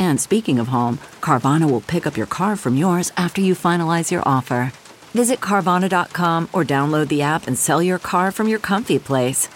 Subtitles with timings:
[0.00, 4.10] And speaking of home, Carvana will pick up your car from yours after you finalize
[4.10, 4.72] your offer.
[5.14, 9.48] Visit Carvana.com or download the app and sell your car from your comfy place.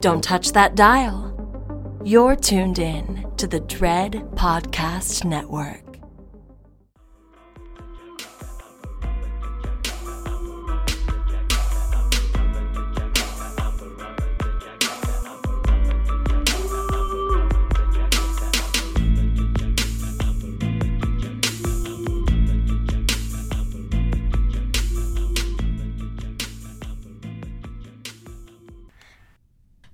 [0.00, 1.34] Don't touch that dial.
[2.04, 5.87] You're tuned in to the Dread Podcast Network.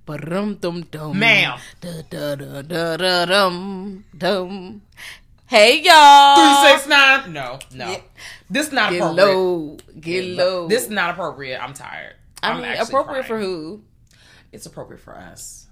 [0.05, 1.17] Ba-dum dum dum.
[1.17, 1.59] Ma'am.
[1.81, 4.81] Da da da da da dum dum.
[5.47, 6.35] Hey y'all.
[6.61, 7.33] Three six nine.
[7.33, 7.91] No, no.
[7.91, 8.01] Yeah.
[8.49, 9.15] This is not appropriate.
[9.15, 9.35] Get appropriate.
[9.35, 9.77] low.
[9.99, 10.67] Get low.
[10.67, 11.59] This is not appropriate.
[11.63, 12.15] I'm tired.
[12.43, 13.81] I I'm mean, appropriate for who?
[14.51, 15.67] It's appropriate for us.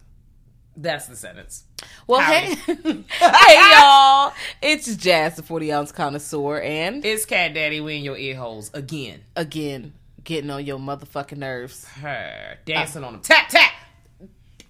[0.75, 1.66] That's the sentence.
[2.08, 2.56] Well, Howdy.
[2.56, 2.73] hey,
[3.20, 4.34] hey y'all.
[4.62, 7.80] It's Jazz, the 40 ounce connoisseur, and It's Cat Daddy.
[7.80, 9.22] We in your ear holes again.
[9.36, 11.85] again, getting on your motherfucking nerves.
[11.85, 13.22] Her dancing on them.
[13.22, 13.72] Tap tap.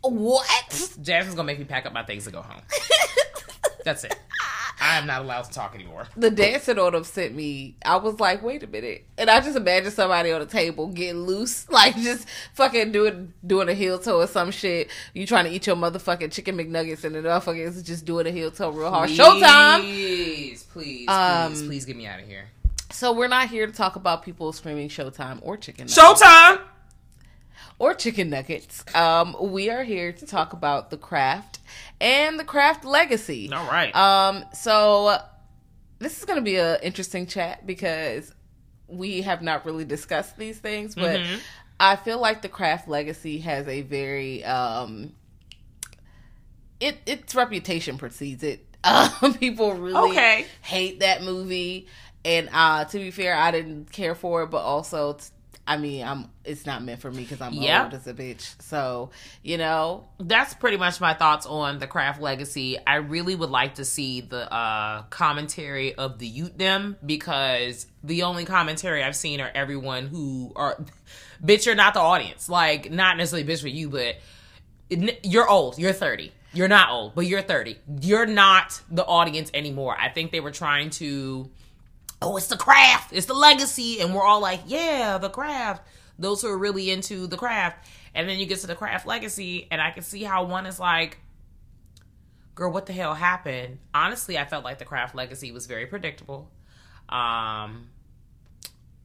[0.04, 0.96] What?
[1.02, 2.62] Jasmine's gonna make me pack up my things and go home.
[3.86, 4.16] That's it.
[4.82, 6.08] I am not allowed to talk anymore.
[6.18, 7.78] The dancing them sent me.
[7.86, 11.22] I was like, wait a minute, and I just imagine somebody on the table getting
[11.24, 14.90] loose, like just fucking doing doing a heel toe or some shit.
[15.14, 18.32] You trying to eat your motherfucking chicken McNuggets, and the motherfucker is just doing a
[18.32, 19.10] heel toe real hard.
[19.10, 19.80] Showtime.
[19.82, 22.46] Please, please, Um, please, please get me out of here.
[22.92, 25.98] So we're not here to talk about people screaming Showtime or chicken nuggets.
[26.22, 26.60] Showtime.
[27.84, 28.86] Or chicken nuggets.
[28.96, 31.60] Um, we are here to talk about the craft
[32.00, 33.52] and the craft legacy.
[33.52, 33.94] All right.
[33.94, 35.18] Um, so
[36.00, 38.34] this is going to be an interesting chat because
[38.88, 41.40] we have not really discussed these things, but Mm-hmm.
[41.78, 45.12] I feel like the craft legacy has a very um,
[46.80, 48.66] it its reputation precedes it.
[48.86, 50.46] Um, people really Okay.
[50.62, 51.88] hate that movie,
[52.26, 55.18] and uh, to be fair, I didn't care for it, but also.
[55.66, 56.30] I mean, I'm.
[56.44, 57.86] It's not meant for me because I'm Yeah.
[57.86, 58.62] old as a bitch.
[58.62, 59.12] So,
[59.44, 62.78] you know, that's pretty much my thoughts on the craft legacy.
[62.86, 68.24] I really would like to see the uh, commentary of the youth them because the
[68.24, 70.84] only commentary I've seen are everyone who are
[71.44, 71.66] bitch.
[71.66, 72.50] You're not the audience.
[72.50, 74.16] Like not necessarily bitch for you, but
[75.24, 75.80] you're old.
[75.80, 76.32] You're 30.
[76.54, 77.78] You're not old, but you're 30.
[78.02, 79.96] You're not the audience anymore.
[80.00, 81.50] I think they were trying to
[82.24, 85.88] oh, it's the craft, it's the legacy, and we're all like, yeah, the craft.
[86.18, 89.68] Those who are really into the craft, and then you get to the craft legacy,
[89.72, 91.18] and I can see how one is like,
[92.56, 93.80] girl, what the hell happened?
[93.94, 96.52] Honestly, I felt like the craft legacy was very predictable.
[97.10, 97.90] Um,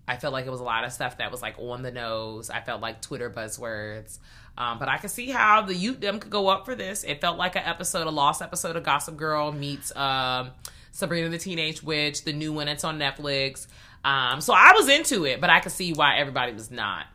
[0.07, 2.51] I felt like it was a lot of stuff that was like on the nose.
[2.51, 4.19] I felt like Twitter buzzwords.
[4.57, 7.05] Um, but I could see how the youth them could go up for this.
[7.05, 10.51] It felt like an episode, a lost episode of Gossip Girl meets um,
[10.93, 13.67] Sabrina the Teenage Witch, the new one that's on Netflix.
[14.05, 17.07] Um, so I was into it, but I could see why everybody was not.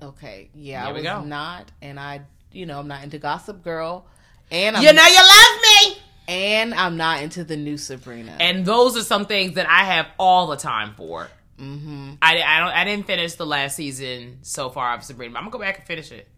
[0.00, 1.22] Okay, yeah, There I was go.
[1.24, 4.06] not, and I, you know, I'm not into Gossip Girl,
[4.50, 5.98] and I'm, You know you love me.
[6.28, 8.36] and I'm not into the new Sabrina.
[8.38, 11.28] And those are some things that I have all the time for.
[11.58, 12.12] Mm-hmm.
[12.22, 15.32] I, I don't I didn't finish the last season so far of Sabrina.
[15.32, 16.28] But I'm gonna go back and finish it.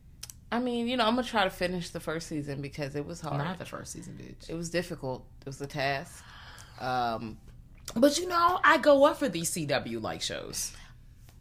[0.50, 3.20] I mean, you know, I'm gonna try to finish the first season because it was
[3.20, 3.36] hard.
[3.36, 4.48] Not the first season, bitch.
[4.48, 5.26] It was difficult.
[5.42, 6.24] It was a task.
[6.80, 7.38] Um,
[7.94, 10.72] But you know, I go up for these CW like shows.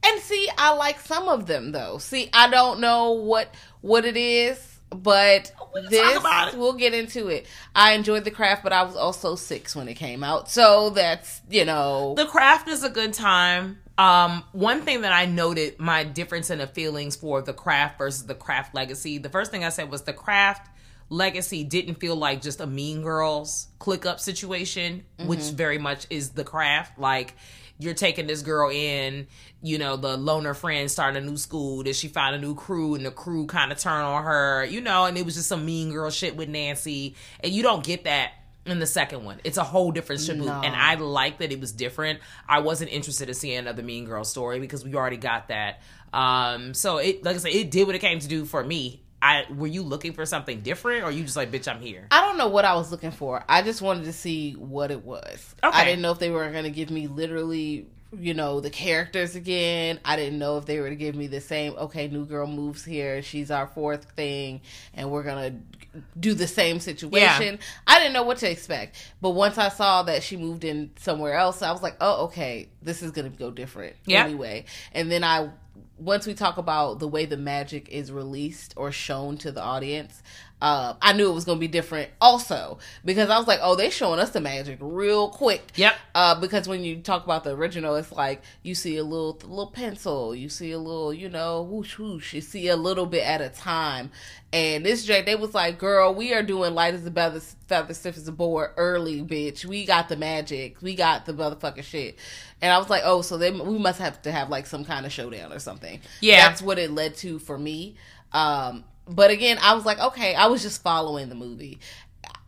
[0.03, 1.97] and see, I like some of them though.
[1.99, 6.57] See, I don't know what what it is, but We can this it.
[6.57, 7.45] we'll get into it.
[7.75, 11.41] I enjoyed the craft, but I was also six when it came out, so that's
[11.49, 12.15] you know.
[12.17, 13.79] The craft is a good time.
[13.97, 18.25] Um, one thing that I noted my difference in the feelings for the craft versus
[18.25, 19.17] the craft legacy.
[19.17, 20.69] The first thing I said was the craft
[21.09, 26.29] Legacy didn't feel like just a Mean Girls click up situation, which very much is
[26.31, 26.99] the craft.
[26.99, 27.35] Like
[27.79, 29.25] you're taking this girl in,
[29.63, 32.93] you know, the loner friend starting a new school, then she found a new crew,
[32.95, 35.65] and the crew kind of turn on her, you know, and it was just some
[35.65, 38.33] Mean Girl shit with Nancy, and you don't get that
[38.65, 39.39] in the second one.
[39.45, 40.61] It's a whole different shit, No.
[40.61, 42.19] and I like that it was different.
[42.47, 45.81] I wasn't interested in seeing another Mean Girl story because we already got that.
[46.13, 49.01] Um, so it, like I said, it did what it came to do for me.
[49.21, 52.07] I were you looking for something different, or you just like, bitch, I'm here.
[52.11, 53.43] I don't know what I was looking for.
[53.49, 55.55] I just wanted to see what it was.
[55.63, 55.77] Okay.
[55.77, 57.87] I didn't know if they were going to give me literally,
[58.17, 59.99] you know, the characters again.
[60.05, 62.85] I didn't know if they were to give me the same, okay, new girl moves
[62.85, 63.21] here.
[63.21, 64.61] She's our fourth thing,
[64.93, 67.59] and we're going to do the same situation.
[67.87, 68.95] I didn't know what to expect.
[69.21, 72.69] But once I saw that she moved in somewhere else, I was like, oh, okay,
[72.81, 74.23] this is going to go different Yeah.
[74.23, 74.65] anyway.
[74.93, 75.49] And then I
[75.97, 80.21] once we talk about the way the magic is released or shown to the audience,
[80.61, 83.75] uh, I knew it was going to be different also because I was like, oh,
[83.75, 85.71] they showing us the magic real quick.
[85.75, 85.95] Yep.
[86.13, 89.71] Uh, because when you talk about the original, it's like you see a little little
[89.71, 92.33] pencil, you see a little, you know, whoosh whoosh.
[92.33, 94.11] You see a little bit at a time.
[94.51, 97.93] And this Drake, they was like, girl, we are doing light as a feather, feather
[97.93, 99.63] stiff as a board early, bitch.
[99.63, 100.81] We got the magic.
[100.81, 102.17] We got the motherfucking shit.
[102.61, 105.05] And I was like, oh, so they we must have to have like some kind
[105.05, 106.01] of showdown or something.
[106.19, 106.49] Yeah.
[106.49, 107.95] That's what it led to for me.
[108.33, 111.79] Um, but again, I was like, okay, I was just following the movie.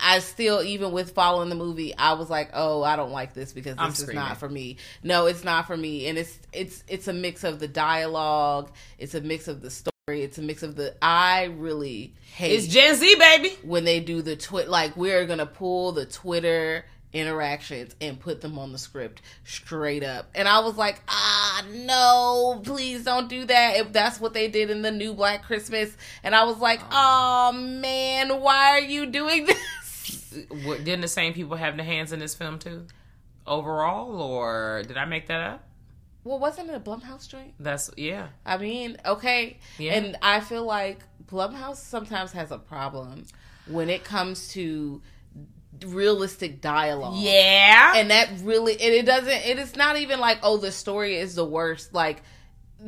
[0.04, 3.54] I still, even with following the movie, I was like, "Oh, I don't like this
[3.54, 4.16] because this I'm is screaming.
[4.24, 7.60] not for me." No, it's not for me, and it's it's it's a mix of
[7.60, 9.92] the dialogue, it's a mix of the story,
[10.24, 10.96] it's a mix of the.
[11.04, 13.56] I really hate It's Gen Z, baby.
[13.64, 18.58] when they do the twit like we're gonna pull the Twitter interactions and put them
[18.58, 20.30] on the script straight up.
[20.34, 23.78] And I was like, ah, no, please don't do that.
[23.78, 27.52] If that's what they did in the new Black Christmas, and I was like, oh
[27.54, 30.38] man, why are you doing this?
[30.64, 32.86] What, didn't the same people have their hands in this film too?
[33.46, 35.68] Overall, or did I make that up?
[36.24, 37.54] Well, wasn't it a Blumhouse joint?
[37.60, 38.28] That's yeah.
[38.46, 39.58] I mean, okay.
[39.80, 39.94] Yeah.
[39.94, 43.26] And I feel like Blumhouse sometimes has a problem
[43.68, 45.02] when it comes to
[45.86, 47.16] realistic dialogue.
[47.18, 47.94] Yeah.
[47.96, 51.36] and that really and it doesn't it is not even like oh the story is
[51.36, 52.22] the worst like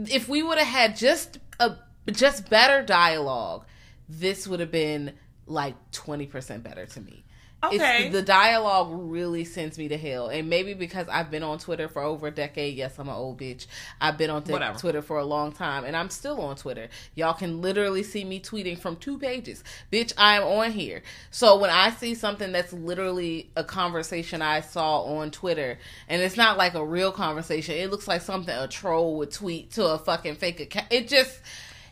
[0.10, 1.75] if we would have had just a
[2.12, 3.66] just better dialogue
[4.10, 5.13] this would have been
[5.45, 7.22] like 20% better to me
[7.63, 8.06] Okay.
[8.06, 10.27] it's, the dialogue really sends me to hell.
[10.27, 12.75] And maybe because i've been on twitter for over a decade.
[12.75, 13.68] Yes i'm an old bitch.
[14.01, 16.89] I've been on twitter for a long time and i'm still on twitter.
[17.15, 19.63] Y'all can literally see me tweeting from two pages.
[19.92, 21.04] Bitch i am on here.
[21.31, 25.77] So when i see something that's literally a conversation i saw on twitter
[26.07, 29.71] and it's not like a real conversation it looks like something a troll would tweet
[29.71, 30.88] to a fucking fake account.
[30.89, 31.39] It just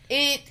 [0.09, 0.41] it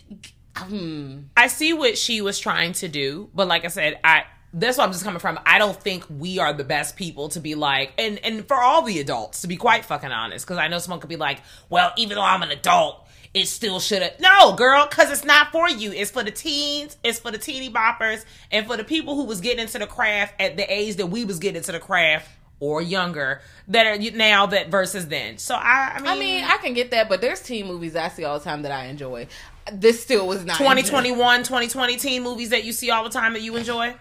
[0.57, 1.21] hmm.
[1.37, 4.87] I see what she was trying to do, but like I said, I that's where
[4.87, 5.39] I'm just coming from.
[5.47, 8.83] I don't think we are the best people to be like, and and for all
[8.83, 11.93] the adults to be quite fucking honest, because I know someone could be like, well,
[11.97, 14.19] even though I'm an adult, it still should have.
[14.19, 15.93] No, girl, because it's not for you.
[15.93, 16.97] It's for the teens.
[17.05, 20.41] It's for the teeny boppers, and for the people who was getting into the craft
[20.41, 24.47] at the age that we was getting into the craft or younger that are now
[24.47, 25.39] that versus then.
[25.39, 28.09] So I, I mean, I mean, I can get that, but there's teen movies I
[28.09, 29.29] see all the time that I enjoy.
[29.73, 33.43] This still was not 2021, 2020 teen movies that you see all the time that
[33.43, 33.95] you enjoy.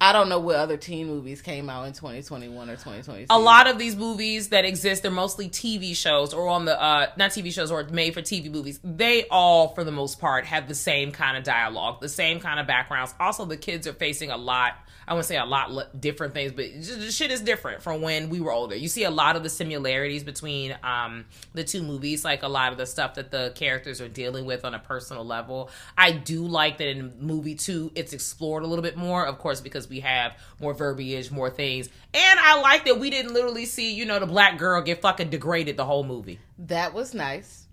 [0.00, 3.26] I don't know what other teen movies came out in 2021 or 2022.
[3.30, 7.06] a lot of these movies that exist they're mostly tv shows or on the uh
[7.16, 10.68] not tv shows or made for tv movies they all for the most part have
[10.68, 14.30] the same kind of dialogue the same kind of backgrounds also the kids are facing
[14.30, 14.74] a lot
[15.06, 18.30] i wouldn't say a lot le- different things but just, shit is different from when
[18.30, 22.24] we were older you see a lot of the similarities between um the two movies
[22.24, 25.24] like a lot of the stuff that the characters are dealing with on a personal
[25.24, 29.38] level i do like that in movie two it's explored a little bit more of
[29.38, 33.64] course because we have more verbiage more things and i like that we didn't literally
[33.64, 37.66] see you know the black girl get fucking degraded the whole movie that was nice.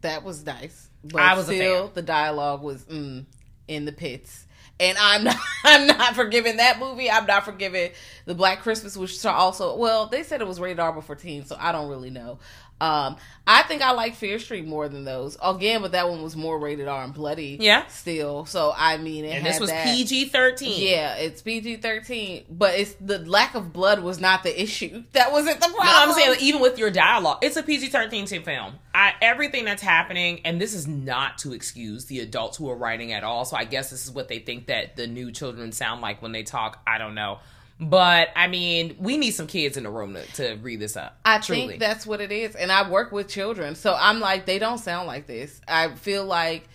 [0.00, 0.88] That was nice.
[1.04, 1.94] But I was a still fan.
[1.94, 3.24] the dialogue was mm,
[3.68, 4.46] in the pits.
[4.82, 7.10] And I'm not I'm not forgiving that movie.
[7.10, 7.92] I'm not forgiving
[8.26, 11.56] the Black Christmas, which also well, they said it was rated R before teens, so
[11.58, 12.38] I don't really know.
[12.82, 15.38] Um, I think I like Fear Street more than those.
[15.40, 17.56] Again, but that one was more rated R and bloody.
[17.60, 17.86] Yeah.
[17.86, 18.44] Still.
[18.44, 23.54] So I mean it this was pg-13 Yeah, it's PG thirteen, but it's the lack
[23.54, 25.04] of blood was not the issue.
[25.12, 25.86] That wasn't the problem.
[25.86, 28.74] No, I'm saying even with your dialogue, it's a PG-13 film.
[28.94, 33.12] I, everything that's happening, and this is not to excuse the adults who are writing
[33.12, 33.44] at all.
[33.44, 36.32] So I guess this is what they think that the new children sound like when
[36.32, 36.80] they talk.
[36.86, 37.38] I don't know,
[37.80, 41.18] but I mean, we need some kids in the room to, to read this up.
[41.24, 41.68] I truly.
[41.68, 44.78] think that's what it is, and I work with children, so I'm like, they don't
[44.78, 45.60] sound like this.
[45.66, 46.68] I feel like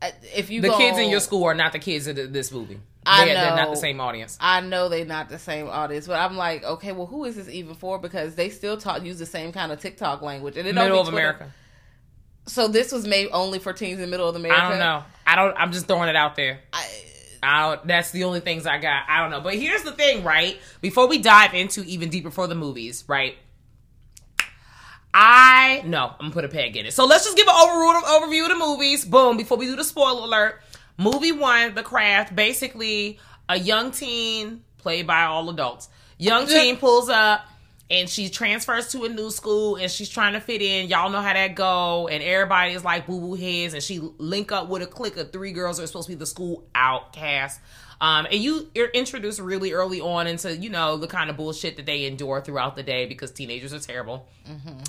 [0.00, 2.52] uh, if you the go kids in your school are not the kids in this
[2.52, 2.80] movie.
[3.06, 4.36] I They- They're not the same audience.
[4.40, 7.48] I know they're not the same audience, but I'm like, okay, well, who is this
[7.48, 7.98] even for?
[7.98, 11.04] Because they still talk use the same kind of TikTok language, and it don't Middle
[11.04, 11.14] be of.
[11.14, 11.52] America.
[12.46, 14.62] So this was made only for teens in the middle of America.
[14.62, 15.04] I don't know.
[15.26, 15.54] I don't.
[15.58, 16.60] I'm just throwing it out there.
[16.72, 16.86] I,
[17.42, 19.04] I don't, that's the only things I got.
[19.08, 19.40] I don't know.
[19.40, 20.58] But here's the thing, right?
[20.80, 23.36] Before we dive into even deeper for the movies, right?
[25.12, 26.92] I no, I'm gonna put a peg in it.
[26.92, 29.04] So let's just give an overview overview of the movies.
[29.04, 29.36] Boom.
[29.36, 30.62] Before we do the spoiler alert,
[30.96, 32.36] movie one, The Craft.
[32.36, 33.18] Basically,
[33.48, 35.88] a young teen played by all adults.
[36.18, 37.46] Young teen pulls up
[37.90, 40.88] and she transfers to a new school and she's trying to fit in.
[40.88, 42.08] Y'all know how that go.
[42.08, 45.32] And everybody is like boo boo heads and she link up with a clique of
[45.32, 47.60] three girls that are supposed to be the school outcast.
[48.00, 51.76] Um, and you you're introduced really early on into you know the kind of bullshit
[51.76, 54.28] that they endure throughout the day because teenagers are terrible.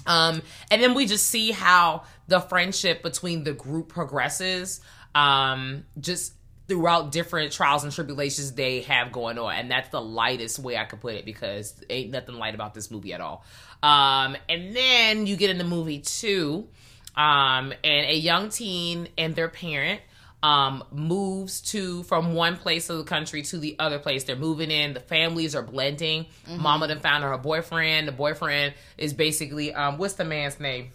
[0.06, 4.82] Um, and then we just see how the friendship between the group progresses.
[5.16, 6.34] Um, just
[6.70, 10.86] throughout different trials and tribulations they have going on and that's the lightest way i
[10.86, 13.44] could put it because ain't nothing light about this movie at all.
[13.82, 16.68] Um and then you get in the movie two
[17.16, 20.02] um and a young teen and their parent
[20.44, 24.24] um moves to from one place of the country to the other place.
[24.24, 26.28] They're moving in the families are blending.
[26.48, 28.08] Mama then found her a boyfriend.
[28.08, 30.92] The boyfriend is basically um what's the man's name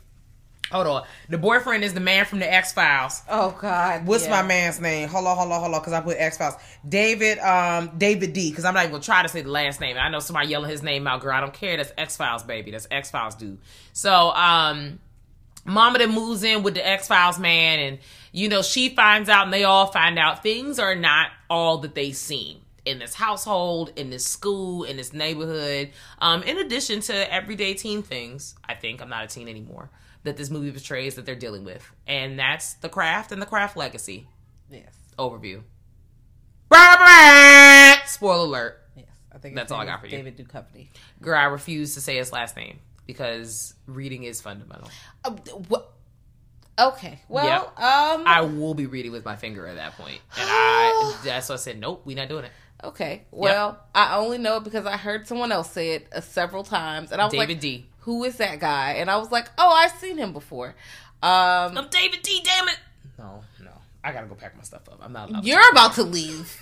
[0.71, 4.42] hold on the boyfriend is the man from the x-files oh God, What's yeah.
[4.42, 5.09] my man's name?
[5.09, 6.54] Hold on, hold on, hold on, because I put X Files.
[6.87, 8.50] David, um, David D.
[8.50, 9.97] Because I'm not even gonna try to say the last name.
[9.99, 11.33] I know somebody yelling his name out, girl.
[11.33, 11.76] I don't care.
[11.76, 12.71] That's X Files, baby.
[12.71, 13.59] That's X Files, dude.
[13.92, 14.99] So, um,
[15.64, 17.99] Mama then moves in with the X Files man, and
[18.33, 21.94] you know she finds out, and they all find out things are not all that
[21.94, 25.90] they seem in this household, in this school, in this neighborhood.
[26.18, 29.88] Um, in addition to everyday teen things, I think I'm not a teen anymore.
[30.25, 33.76] That this movie portrays that they're dealing with, and that's the craft and the craft
[33.76, 34.26] legacy
[34.71, 35.62] Yes, overview.
[38.07, 38.83] Spoiler alert.
[38.97, 39.07] yes.
[39.33, 40.16] I think That's all I got for you.
[40.16, 40.88] David Duchovny.
[41.21, 44.88] Girl, I refuse to say his last name because reading is fundamental.
[45.25, 45.33] Uh,
[45.71, 45.83] wh-
[46.76, 47.78] Okay, well, Yep.
[47.87, 50.19] um, I will be reading with my finger at that point.
[50.37, 52.50] And I that's why I said, nope, we're not doing it.
[52.83, 56.64] okay, well, I only know it because I heard someone else say it uh, several
[56.64, 57.87] times, and I was David like, D.
[58.04, 60.75] "Who is that guy?" And I was like, "Oh, I've seen him before."
[61.23, 62.78] Um, I'm David D, damn it.
[63.18, 63.70] No, no.
[64.02, 65.00] I gotta go pack my stuff up.
[65.02, 66.61] I'm not allowed You're about to leave.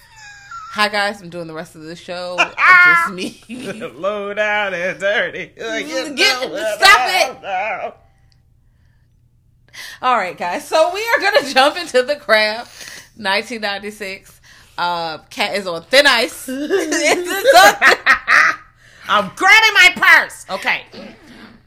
[0.75, 2.37] Hi guys, I'm doing the rest of the show.
[2.85, 3.43] It's just me.
[3.95, 5.47] low down and dirty.
[5.57, 7.01] Get- stop
[7.45, 7.95] it.
[10.01, 10.67] All right, guys.
[10.67, 14.41] So we are gonna jump into the craft, 1996.
[14.79, 16.47] Uh, Cat is on thin ice.
[16.49, 18.55] It's on-
[19.09, 20.47] I'm grabbing my purse.
[20.51, 20.85] Okay.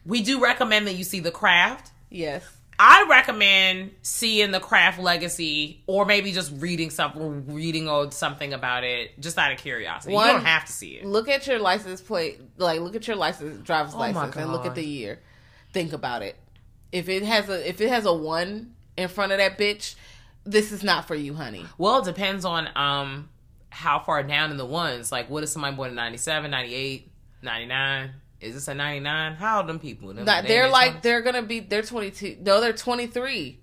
[0.05, 1.91] We do recommend that you see the craft.
[2.09, 2.43] yes.
[2.77, 9.17] I recommend seeing the craft legacy or maybe just reading something reading something about it
[9.17, 10.13] just out of curiosity.
[10.13, 11.05] One- you don't have to see it.
[11.05, 12.41] Look at your license plate.
[12.57, 15.21] Like, look at your license, driver's Oh license, and look at the year.
[15.71, 16.35] Think about it.
[16.91, 19.95] If it has a if it has a one in front of that bitch,
[20.43, 21.65] this is not for you, honey.
[21.77, 23.29] Well, it depends on um
[23.69, 25.13] how far down in the ones.
[25.13, 27.09] Like what is somebody born in 97, 98,
[27.41, 28.12] 99?
[28.42, 29.36] Is this a 99?
[29.36, 30.13] How old them people?
[30.13, 31.01] Them- Not, they they're like 20s?
[31.01, 33.60] they're gonna be they're 22 no they're 23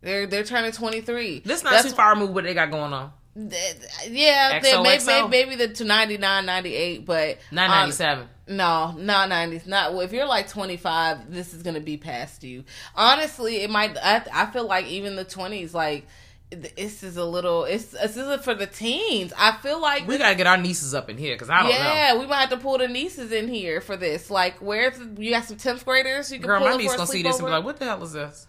[0.00, 3.12] they're they're turning 23 This not That's- too far removed what they got going on.
[3.34, 3.76] th-
[4.10, 8.26] yeah they, maybe, maybe the to 99 98 but Not um, 97.
[8.48, 12.64] no not 90s not well, if you're like 25 this is gonna be past you
[12.96, 16.06] honestly it might I, I feel like even the 20s like
[16.50, 20.30] this is a little it's this isn't for the teens I feel like we got
[20.30, 21.76] to get our nieces up in here because I don't know.
[21.76, 24.30] yeah, we might have to pull the nieces in here for this.
[24.30, 26.32] Like, where's you got some tenth graders?
[26.32, 28.12] You can Girl, my niece gonna see this and be like, "What the hell is
[28.12, 28.46] this?"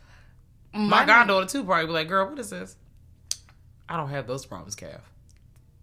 [0.74, 2.77] My My goddaughter too probably be like, "Girl, what is this?"
[3.89, 5.01] I don't have those problems, Calf.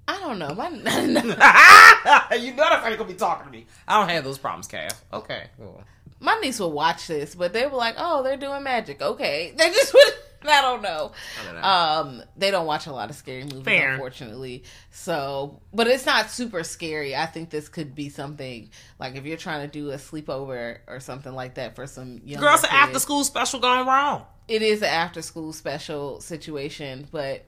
[0.08, 0.54] I don't know.
[0.54, 0.68] My,
[2.36, 3.66] you know that's how you gonna be talking to me.
[3.88, 5.04] I don't have those problems, Calf.
[5.12, 5.48] Okay.
[5.58, 5.82] Well,
[6.20, 9.70] my niece will watch this, but they were like, "Oh, they're doing magic." Okay, they
[9.70, 10.14] just would.
[10.52, 11.12] I don't know.
[11.40, 11.62] I don't know.
[11.68, 13.92] Um, they don't watch a lot of scary movies, Fair.
[13.92, 14.64] unfortunately.
[14.90, 17.14] So, but it's not super scary.
[17.16, 21.00] I think this could be something like if you're trying to do a sleepover or
[21.00, 24.24] something like that for some young Girl, it's an after school special going wrong.
[24.48, 27.44] it is an after school special situation, but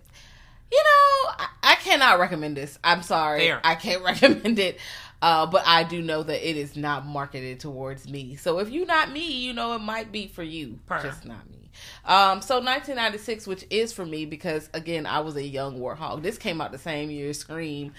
[0.71, 2.79] you know, I, I cannot recommend this.
[2.85, 3.41] I'm sorry.
[3.47, 3.61] Fair.
[3.65, 4.79] I can't recommend it.
[5.21, 8.37] Uh, but I do know that it is not marketed towards me.
[8.37, 10.79] So if you're not me, you know it might be for you.
[10.87, 11.03] Per.
[11.03, 11.58] Just not me.
[12.05, 16.23] Um, so 1996, which is for me because again, I was a young warthog.
[16.23, 17.93] This came out the same year Scream.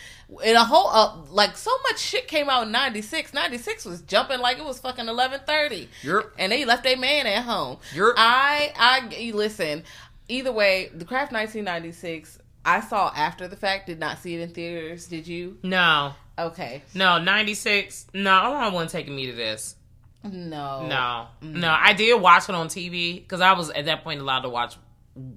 [0.44, 3.34] And a whole uh, like so much shit came out in 96.
[3.34, 6.32] 96 was jumping like it was fucking 11:30 Yep.
[6.38, 7.78] and they left their man at home.
[7.94, 9.84] You're- I I you listen.
[10.28, 13.88] Either way, the craft 1996 I saw after the fact.
[13.88, 15.08] Did not see it in theaters.
[15.08, 15.58] Did you?
[15.64, 16.84] No, Okay.
[16.94, 18.06] no, ninety six.
[18.14, 19.76] No, I don't want taking me to this.
[20.24, 20.88] No.
[20.88, 24.42] No, no, I did watch it on TV because I was at that point allowed
[24.42, 24.76] to watch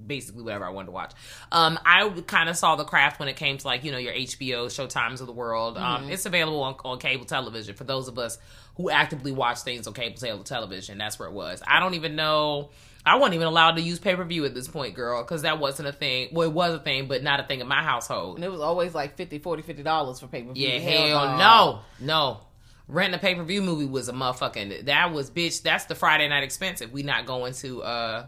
[0.05, 1.13] basically whatever I wanted to watch.
[1.51, 4.13] Um, I kind of saw the craft when it came to like you know your
[4.13, 5.77] HBO, Showtimes of the world.
[5.77, 8.37] Um, it's available on, on cable television for those of us
[8.75, 10.97] who actively watch things on cable television.
[10.97, 11.61] That's where it was.
[11.65, 12.69] I don't even know.
[13.05, 15.59] I wasn't even allowed to use pay per view at this point, girl, because that
[15.59, 16.29] wasn't a thing.
[16.31, 18.35] Well, it was a thing, but not a thing in my household.
[18.37, 20.67] And it was always like 50 40 50 dollars for pay per view.
[20.69, 22.39] Yeah, hell no, no.
[22.87, 24.85] Renting a pay per view movie was a motherfucking.
[24.85, 25.61] That was bitch.
[25.61, 26.91] That's the Friday night expensive.
[26.91, 28.25] we not going to uh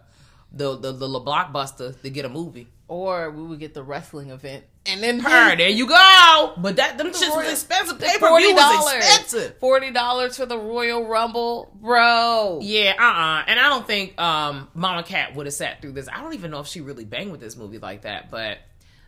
[0.51, 2.67] the the the, blockbuster to get a movie.
[2.88, 6.53] Or we would get the wrestling event, and then Her, there you go.
[6.55, 8.00] But that them shits was expensive.
[8.00, 9.57] Pay per view was expensive.
[9.57, 12.59] Forty dollars for the Royal Rumble, bro.
[12.62, 16.07] Yeah, uh, uh and I don't think um Mama Cat would have sat through this.
[16.07, 18.59] I don't even know if she really banged with this movie like that, but.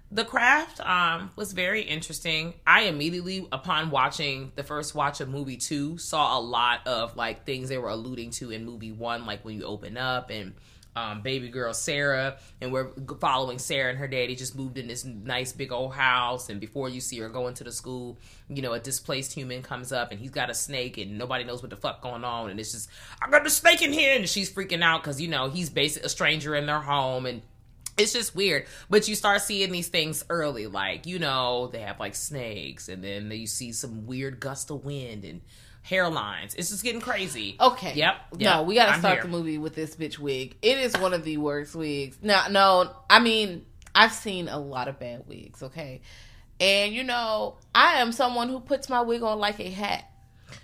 [0.10, 2.54] The craft um, was very interesting.
[2.66, 7.46] I immediately, upon watching the first watch of movie two, saw a lot of like
[7.46, 10.54] things they were alluding to in movie one, like when you open up and
[10.98, 15.06] um, baby girl Sarah, and we're following Sarah and her daddy just moved in this
[15.06, 16.50] nice big old house.
[16.50, 18.18] And before you see her going to the school,
[18.50, 21.62] you know, a displaced human comes up and he's got a snake and nobody knows
[21.62, 22.50] what the fuck going on.
[22.50, 22.90] And it's just,
[23.22, 24.16] I got the snake in here.
[24.16, 27.28] And she's freaking out because, you know, he's basically a stranger in their home.
[27.28, 27.44] And
[27.98, 32.00] it's just weird but you start seeing these things early like you know they have
[32.00, 35.42] like snakes and then you see some weird gust of wind and
[35.90, 37.94] hairlines it's just getting crazy Okay.
[37.96, 39.24] yep, No, we got to I'm start here.
[39.24, 40.56] the movie with this bitch wig.
[40.62, 42.18] It is one of the worst wigs.
[42.22, 46.02] no no, I mean, I've seen a lot of bad wigs, okay?
[46.60, 50.04] And, you know, I am someone who puts my wig on like a hat.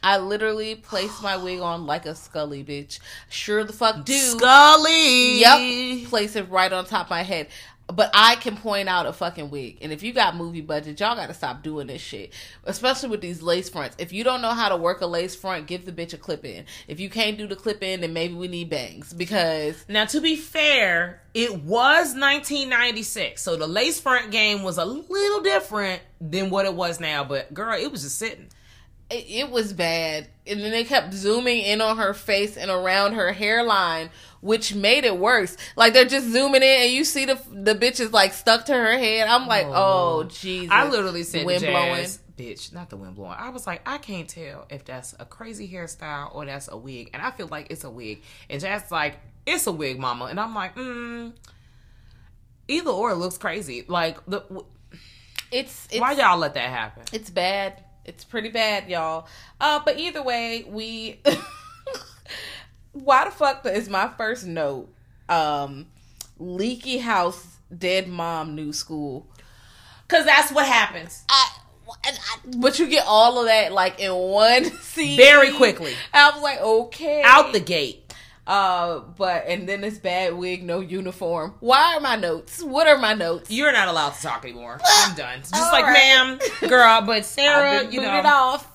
[0.01, 2.99] I literally place my wig on like a Scully bitch.
[3.29, 4.13] Sure the fuck do.
[4.13, 6.09] Scully Yep.
[6.09, 7.47] Place it right on top of my head.
[7.87, 9.79] But I can point out a fucking wig.
[9.81, 12.31] And if you got movie budget, y'all gotta stop doing this shit.
[12.63, 13.95] Especially with these lace fronts.
[13.99, 16.45] If you don't know how to work a lace front, give the bitch a clip
[16.45, 16.65] in.
[16.87, 19.13] If you can't do the clip in, then maybe we need bangs.
[19.13, 24.85] Because now to be fair it was 1996 so the lace front game was a
[24.85, 28.47] little different than what it was now but girl it was just sitting
[29.13, 30.27] it, it was bad.
[30.45, 34.09] And then they kept zooming in on her face and around her hairline,
[34.41, 35.55] which made it worse.
[35.75, 38.73] Like they're just zooming in and you see the the bitch is like stuck to
[38.73, 39.27] her head.
[39.27, 40.69] I'm like, oh, Jesus.
[40.71, 42.05] I literally said wind blowing.
[42.37, 43.37] bitch, not the wind blowing.
[43.37, 47.09] I was like, I can't tell if that's a crazy hairstyle or that's a wig,
[47.13, 48.23] and I feel like it's a wig.
[48.49, 51.33] And Jazz like, it's a wig, mama, and I'm like, mm,
[52.67, 53.85] either or it looks crazy.
[53.87, 54.41] Like, the
[55.51, 57.03] It's, it's why y'all let that happen?
[57.13, 57.82] It's bad.
[58.05, 59.27] It's pretty bad, y'all.
[59.61, 61.19] Uh, but either way, we.
[62.91, 64.89] Why the fuck is my first note?
[65.27, 65.87] Um,
[66.37, 69.27] leaky house, dead mom, new school.
[70.07, 71.49] Because that's what happens I,
[72.05, 76.29] and I- but you get all of that like in one scene very quickly I
[76.31, 78.02] was like, okay, out the gate.
[78.45, 81.53] Uh, but and then this bad wig, no uniform.
[81.61, 82.61] Why are my notes?
[82.61, 83.49] What are my notes?
[83.49, 84.79] You're not allowed to talk anymore.
[84.85, 85.39] I'm done.
[85.39, 85.93] Just All like, right.
[85.93, 88.67] ma'am, girl, but Sarah, you know, off.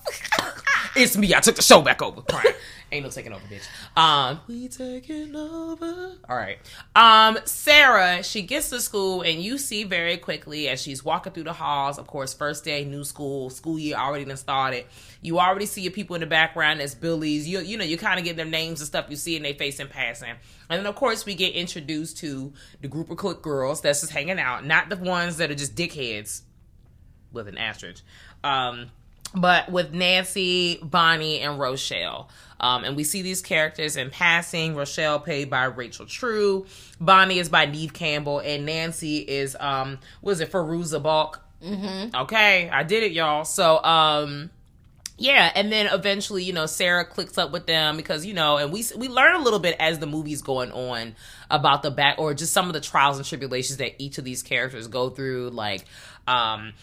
[0.96, 1.34] it's me.
[1.34, 2.22] I took the show back over.
[2.22, 2.54] Crying.
[2.90, 3.68] Ain't no taking over, bitch.
[4.00, 6.14] Um, we taking over.
[6.26, 6.58] All right.
[6.96, 11.44] Um, Sarah, she gets to school, and you see very quickly as she's walking through
[11.44, 11.98] the halls.
[11.98, 14.86] Of course, first day, new school, school year already done started.
[15.20, 17.46] You already see your people in the background as bullies.
[17.46, 19.54] You you know you kind of get their names and stuff you see in their
[19.54, 20.34] face in passing.
[20.70, 24.12] And then of course we get introduced to the group of clique girls that's just
[24.12, 26.42] hanging out, not the ones that are just dickheads
[27.32, 28.02] with an asterisk.
[28.42, 28.90] Um,
[29.34, 32.28] but with Nancy, Bonnie, and Rochelle.
[32.60, 34.74] Um, and we see these characters in passing.
[34.74, 36.66] Rochelle played by Rachel True.
[37.00, 38.40] Bonnie is by Neve Campbell.
[38.40, 41.40] And Nancy is, um, was it Fairuza Balk?
[41.62, 42.14] Mm-hmm.
[42.14, 43.44] Okay, I did it, y'all.
[43.44, 44.50] So, um,
[45.20, 48.72] yeah, and then eventually, you know, Sarah clicks up with them because you know, and
[48.72, 51.16] we we learn a little bit as the movie's going on
[51.50, 54.44] about the back or just some of the trials and tribulations that each of these
[54.44, 55.50] characters go through.
[55.50, 55.84] Like,
[56.28, 56.74] um,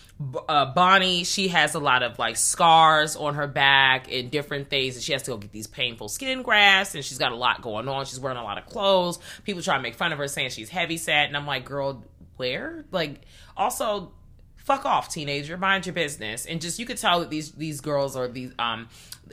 [0.49, 4.95] uh, Bonnie, she has a lot of like scars on her back and different things,
[4.95, 7.61] and she has to go get these painful skin grafts, and she's got a lot
[7.61, 8.05] going on.
[8.05, 9.19] She's wearing a lot of clothes.
[9.43, 12.03] People try to make fun of her, saying she's heavy set, and I'm like, girl,
[12.37, 12.85] where?
[12.91, 13.21] Like,
[13.55, 14.11] also
[14.57, 18.15] fuck off teenager mind your business and just you could tell that these these girls
[18.15, 18.89] are these um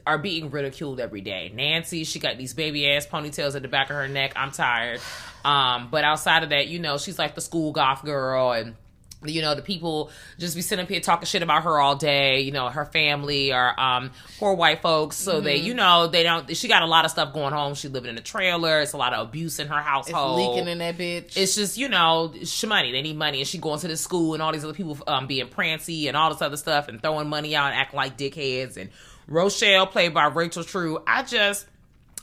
[0.07, 3.89] are being ridiculed every day nancy she got these baby ass ponytails at the back
[3.89, 5.01] of her neck i'm tired
[5.43, 8.77] um but outside of that you know she's like the school goth girl and
[9.25, 12.41] you know the people just be sitting up here talking shit about her all day
[12.41, 15.17] you know her family or um poor white folks.
[15.17, 15.67] So they Mm-hmm.
[15.67, 18.19] you know they don't she got a lot of stuff going home she living in
[18.19, 18.81] a trailer.
[18.81, 20.39] It's a lot of abuse in her It's household.
[20.39, 21.37] leaking in that bitch.
[21.37, 22.93] it's just you know sh money.
[22.93, 23.39] They need money.
[23.39, 26.17] And she going to this school and all these other people um being prancy and
[26.17, 28.77] all this other stuff and throwing money out and acting like dickheads.
[28.77, 28.91] And
[29.29, 31.67] rochelle played by rachel true i just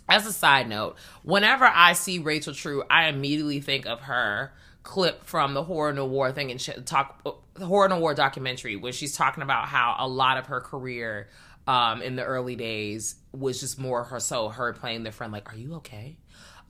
[0.09, 4.51] as a side note, whenever I see Rachel True, I immediately think of her
[4.89, 7.23] clip from the Horror Noire thing and she, talk
[7.53, 11.29] the Horror Noire documentary where she's talking about how a lot of her career
[11.67, 15.53] um, in the early days was just more her so her playing the friend like,
[15.53, 16.17] "Are you okay?"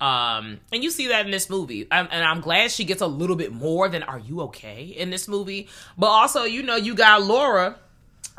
[0.02, 3.08] Um, and you see that in this movie, um, and I'm glad she gets a
[3.08, 5.70] little bit more than "Are you okay?" in this movie.
[5.98, 7.78] But also, you know, you got Laura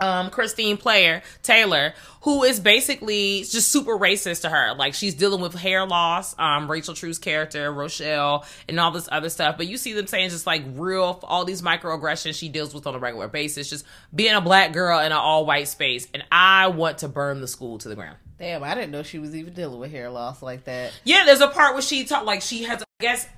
[0.01, 4.75] um, Christine Player Taylor, who is basically just super racist to her.
[4.75, 9.29] Like she's dealing with hair loss, um, Rachel True's character, Rochelle, and all this other
[9.29, 9.57] stuff.
[9.57, 12.95] But you see them saying just like real, all these microaggressions she deals with on
[12.95, 13.85] a regular basis, just
[14.15, 16.09] being a black girl in an all white space.
[16.13, 18.17] And I want to burn the school to the ground.
[18.39, 20.93] Damn, I didn't know she was even dealing with hair loss like that.
[21.05, 23.29] Yeah, there's a part where she talked like she has, I guess,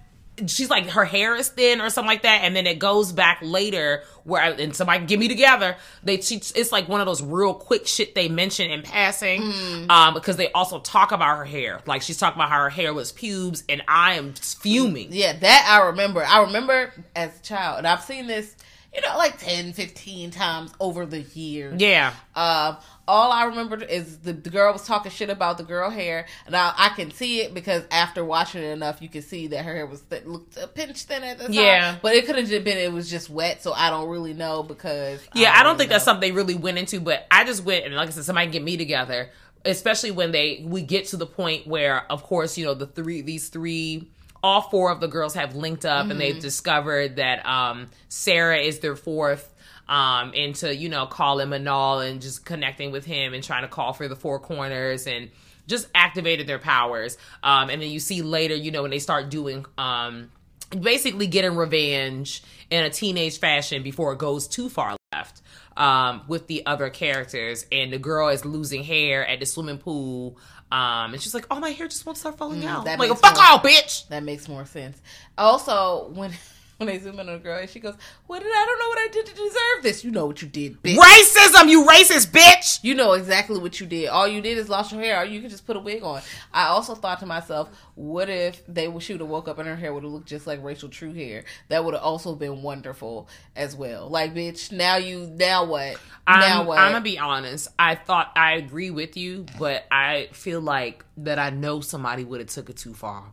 [0.47, 3.39] she's like her hair is thin or something like that, and then it goes back
[3.43, 5.77] later where I, and somebody get me together.
[6.03, 9.43] They she, it's like one of those real quick shit they mention in passing,
[9.91, 11.81] um, because they also talk about her hair.
[11.87, 15.09] Like she's talking about how her hair was pubes, and I am fuming.
[15.11, 16.25] Yeah, that I remember.
[16.25, 18.55] I remember as a child, and I've seen this,
[18.95, 21.81] you know, like 10, 15 times over the years.
[21.81, 22.13] Yeah.
[22.35, 22.77] Um,
[23.09, 26.55] all I remember is the, the girl was talking shit about the girl hair, and
[26.55, 29.75] I, I can see it because after watching it enough, you can see that her
[29.75, 31.53] hair was th- looked a pinch thin at the time.
[31.55, 31.97] Yeah.
[32.03, 34.63] but it could have just been it was just wet, so I don't really know
[34.63, 37.65] because Yeah, I don't really think that's something they really went into, but I just
[37.65, 39.31] went and like I said, somebody get me together,
[39.65, 43.23] especially when they we get to the point where, of course, you know the three
[43.23, 44.11] these three.
[44.43, 48.81] All four of the girls have linked up, and they've discovered that um, Sarah is
[48.81, 49.53] their fourth,
[49.89, 53.93] um, into you know calling Manon and just connecting with him and trying to call
[53.93, 55.31] for the four corners and
[55.67, 57.19] just activated their powers.
[57.43, 60.31] Um, and then you see later, you know, when they start doing um,
[60.79, 65.43] basically getting revenge in a teenage fashion before it goes too far left
[65.77, 67.67] um, with the other characters.
[67.71, 70.39] And the girl is losing hair at the swimming pool.
[70.73, 73.11] Um, and she's like, "Oh, my hair just won't start falling out." Mm, that like,
[73.19, 74.09] fuck more- off, bitch.
[74.09, 74.99] That makes more sense.
[75.37, 76.33] Also, when
[76.85, 77.95] when they zoom in on a girl, and she goes,
[78.27, 80.05] "What did I don't know what I did to deserve this?
[80.05, 80.97] You know what you did, bitch.
[80.97, 82.81] Racism, you racist bitch.
[82.83, 84.09] You know exactly what you did.
[84.09, 85.21] All you did is lost your hair.
[85.21, 88.63] Or you could just put a wig on." I also thought to myself, "What if
[88.67, 90.89] they would shoot have woke up and her hair would have looked just like Rachel
[90.89, 91.45] True hair?
[91.69, 94.09] That would have also been wonderful as well.
[94.09, 95.99] Like, bitch, now you now what?
[96.27, 96.79] now I'm, what?
[96.79, 97.69] I'm gonna be honest.
[97.79, 102.41] I thought I agree with you, but I feel like that I know somebody would
[102.41, 103.33] have took it too far,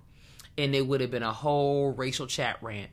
[0.58, 2.90] and it would have been a whole racial chat rant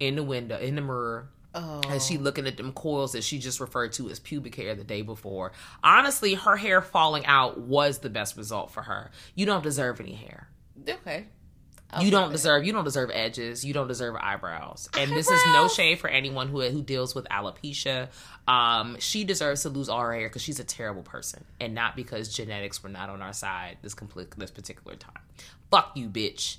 [0.00, 1.28] in the window, in the mirror.
[1.54, 1.80] Oh.
[1.88, 4.84] And she looking at them coils that she just referred to as pubic hair the
[4.84, 5.50] day before.
[5.82, 9.10] Honestly, her hair falling out was the best result for her.
[9.34, 10.48] You don't deserve any hair.
[10.88, 11.26] okay.
[12.00, 15.66] you don't deserve you don't deserve edges you don't deserve eyebrows and this is no
[15.66, 18.06] shade for anyone who who deals with alopecia
[18.46, 21.96] um she deserves to lose all her hair because she's a terrible person and not
[21.96, 25.20] because genetics were not on our side this complete this particular time
[25.68, 26.58] fuck you bitch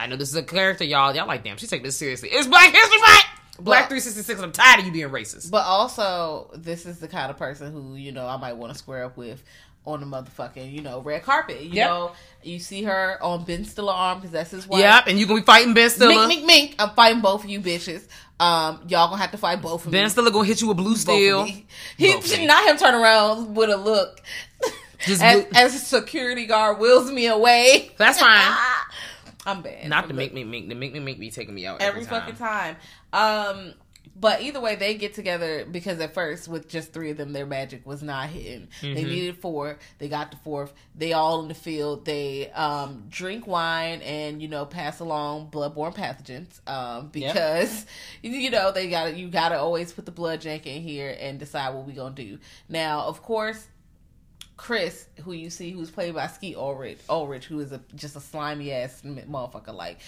[0.00, 2.46] i know this is a character y'all y'all like damn she's taking this seriously it's
[2.46, 3.24] black history month
[3.60, 7.36] black 366 i'm tired of you being racist But also, this is the kind of
[7.36, 9.42] person who, you know, I might want to square up with
[9.84, 11.62] on the motherfucking, you know, red carpet.
[11.62, 11.88] You Yep.
[11.88, 14.80] know, you see her on Ben Stiller arm because that's his wife.
[14.80, 16.74] yep and you gonna be fighting ben stiller Mink, mink, mink.
[16.78, 18.06] I'm fighting both of you bitches.
[18.38, 20.08] Um, y'all gonna have to fight both of ben me.
[20.10, 21.44] stiller gonna hit you with blue steel.
[21.44, 21.66] He
[22.12, 24.20] Both not him turn around with a look.
[25.06, 27.90] Just as, blue- as a security guard wheels me away.
[27.98, 28.56] that's fine
[29.48, 29.88] I'm bad.
[29.88, 30.16] not bad.
[30.16, 32.20] make me make to make me make me taking me out every every, time.
[32.20, 32.76] fucking time.
[33.12, 33.74] Um,
[34.20, 37.46] but either way, they get together because at first, with just three of them, their
[37.46, 38.66] magic was not hitting.
[38.80, 39.08] They Mm-hmm.
[39.08, 39.78] needed four.
[39.98, 40.72] They got the fourth.
[40.96, 42.04] They all in the field.
[42.04, 47.86] They um, drink wine and you know pass along bloodborne pathogens um, because
[48.22, 51.38] you know they got you got to always put the blood jank in here and
[51.38, 52.38] decide what we gonna do.
[52.68, 53.68] Now, of course.
[54.58, 58.20] Chris, who you see, who's played by Skeet Ulrich, Ulrich, who is a just a
[58.20, 59.72] slimy ass motherfucker.
[59.72, 60.00] Like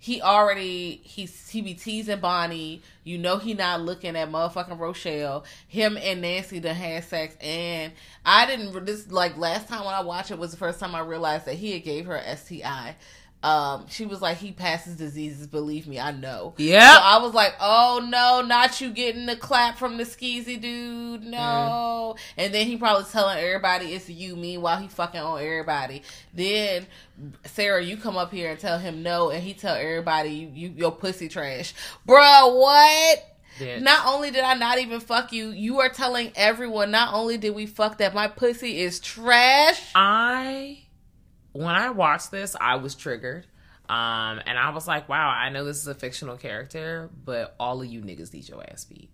[0.00, 2.82] he already he's he be teasing Bonnie.
[3.04, 5.44] You know he not looking at motherfucking Rochelle.
[5.68, 7.92] Him and Nancy done had sex, and
[8.26, 8.84] I didn't.
[8.84, 11.54] This like last time when I watched it was the first time I realized that
[11.54, 12.96] he had gave her STI.
[13.42, 15.46] Um, she was like, he passes diseases.
[15.46, 16.54] Believe me, I know.
[16.58, 16.94] Yeah.
[16.94, 21.24] So I was like, oh no, not you getting the clap from the skeezy dude.
[21.24, 22.16] No.
[22.36, 24.36] And then he probably telling everybody it's you.
[24.36, 26.02] Meanwhile, he fucking on everybody.
[26.32, 26.86] Then
[27.44, 30.68] Sarah, you come up here and tell him no, and he tell everybody you, you
[30.76, 31.74] your pussy trash,
[32.06, 32.56] bruh.
[32.56, 33.28] What?
[33.80, 36.90] Not only did I not even fuck you, you are telling everyone.
[36.90, 39.92] Not only did we fuck that my pussy is trash.
[39.94, 40.78] I
[41.52, 43.46] when I watched this, I was triggered.
[43.88, 47.82] Um, and I was like, wow, I know this is a fictional character, but all
[47.82, 49.10] of you niggas need your ass beat.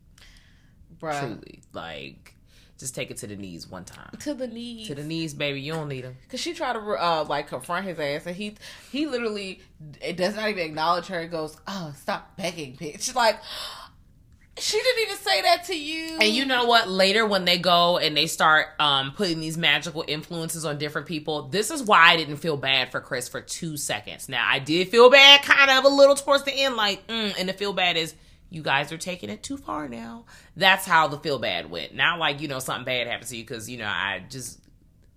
[1.01, 1.19] Bruh.
[1.21, 1.63] Truly.
[1.73, 2.35] Like,
[2.79, 4.11] just take it to the knees one time.
[4.21, 4.87] To the knees.
[4.87, 5.61] To the knees, baby.
[5.61, 6.17] You don't need them.
[6.29, 8.55] Cause she tried to uh, like confront his ass, and he
[8.93, 9.61] he literally
[10.01, 11.21] it does not even acknowledge her.
[11.21, 13.41] and goes, "Oh, stop begging, bitch!" She's like,
[14.61, 16.19] she didn't even say that to you.
[16.21, 16.89] And you know what?
[16.89, 21.49] Later, when they go and they start um, putting these magical influences on different people,
[21.49, 24.29] this is why I didn't feel bad for Chris for two seconds.
[24.29, 27.49] Now, I did feel bad kind of a little towards the end, like, mm, and
[27.49, 28.15] the feel bad is
[28.51, 30.25] you guys are taking it too far now.
[30.57, 31.95] That's how the feel bad went.
[31.95, 34.59] Not like, you know, something bad happened to you because, you know, I just,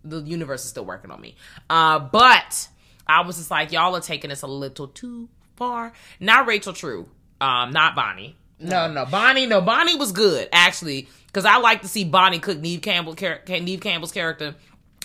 [0.03, 1.35] the universe is still working on me.
[1.69, 2.67] Uh, but
[3.07, 5.93] I was just like, y'all are taking this a little too far.
[6.19, 7.07] Not Rachel True,
[7.39, 8.35] um, not Bonnie.
[8.61, 9.45] No, no, Bonnie.
[9.45, 13.41] No, Bonnie was good actually, because I like to see Bonnie cook Neve Campbell, char-
[13.47, 14.55] Neve Campbell's character.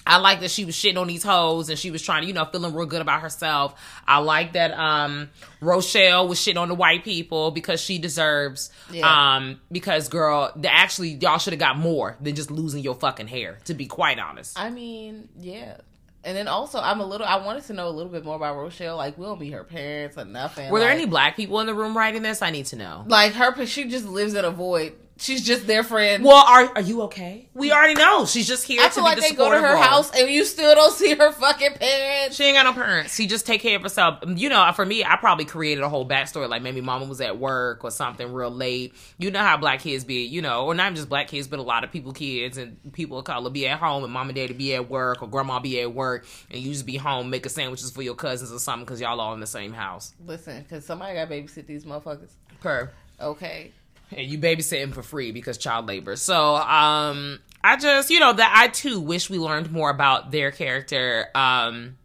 [0.08, 2.32] I like that she was shitting on these hoes and she was trying to, you
[2.32, 3.74] know, feeling real good about herself.
[4.06, 8.70] I like that um Rochelle was shitting on the white people because she deserves.
[8.92, 9.36] Yeah.
[9.36, 13.26] Um, because girl, the, actually y'all should have got more than just losing your fucking
[13.26, 13.58] hair.
[13.64, 14.58] To be quite honest.
[14.58, 15.78] I mean, yeah.
[16.26, 17.24] And then also, I'm a little.
[17.26, 18.96] I wanted to know a little bit more about Rochelle.
[18.96, 20.70] Like, we don't be her parents or nothing.
[20.72, 22.42] Were there Like- any black people in the room writing this?
[22.42, 23.04] I need to know.
[23.06, 24.94] Like her, she just lives in a void.
[25.18, 26.22] She's just their friend.
[26.22, 27.48] Well, are are you okay?
[27.54, 29.72] We already know she's just here I to feel like the they go to her
[29.74, 29.82] role.
[29.82, 32.36] house and you still don't see her fucking parents.
[32.36, 33.14] She ain't got no parents.
[33.14, 34.18] She just take care of herself.
[34.26, 36.48] You know, for me, I probably created a whole backstory.
[36.50, 38.94] Like maybe mama was at work or something real late.
[39.16, 41.62] You know how black kids be, you know, or not just black kids, but a
[41.62, 44.52] lot of people kids and people of color be at home and mom and daddy
[44.52, 47.90] be at work or grandma be at work and you just be home making sandwiches
[47.90, 50.12] for your cousins or something because y'all all in the same house.
[50.26, 52.32] Listen, because somebody got to babysit these motherfuckers.
[52.60, 52.90] Per.
[53.18, 53.72] Okay.
[54.12, 56.16] And you babysitting for free because child labor.
[56.16, 60.50] So, um, I just, you know, that I too wish we learned more about their
[60.52, 61.26] character.
[61.34, 61.96] Um,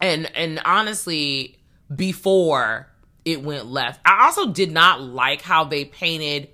[0.00, 1.58] and and honestly,
[1.94, 2.92] before
[3.24, 6.50] it went left, I also did not like how they painted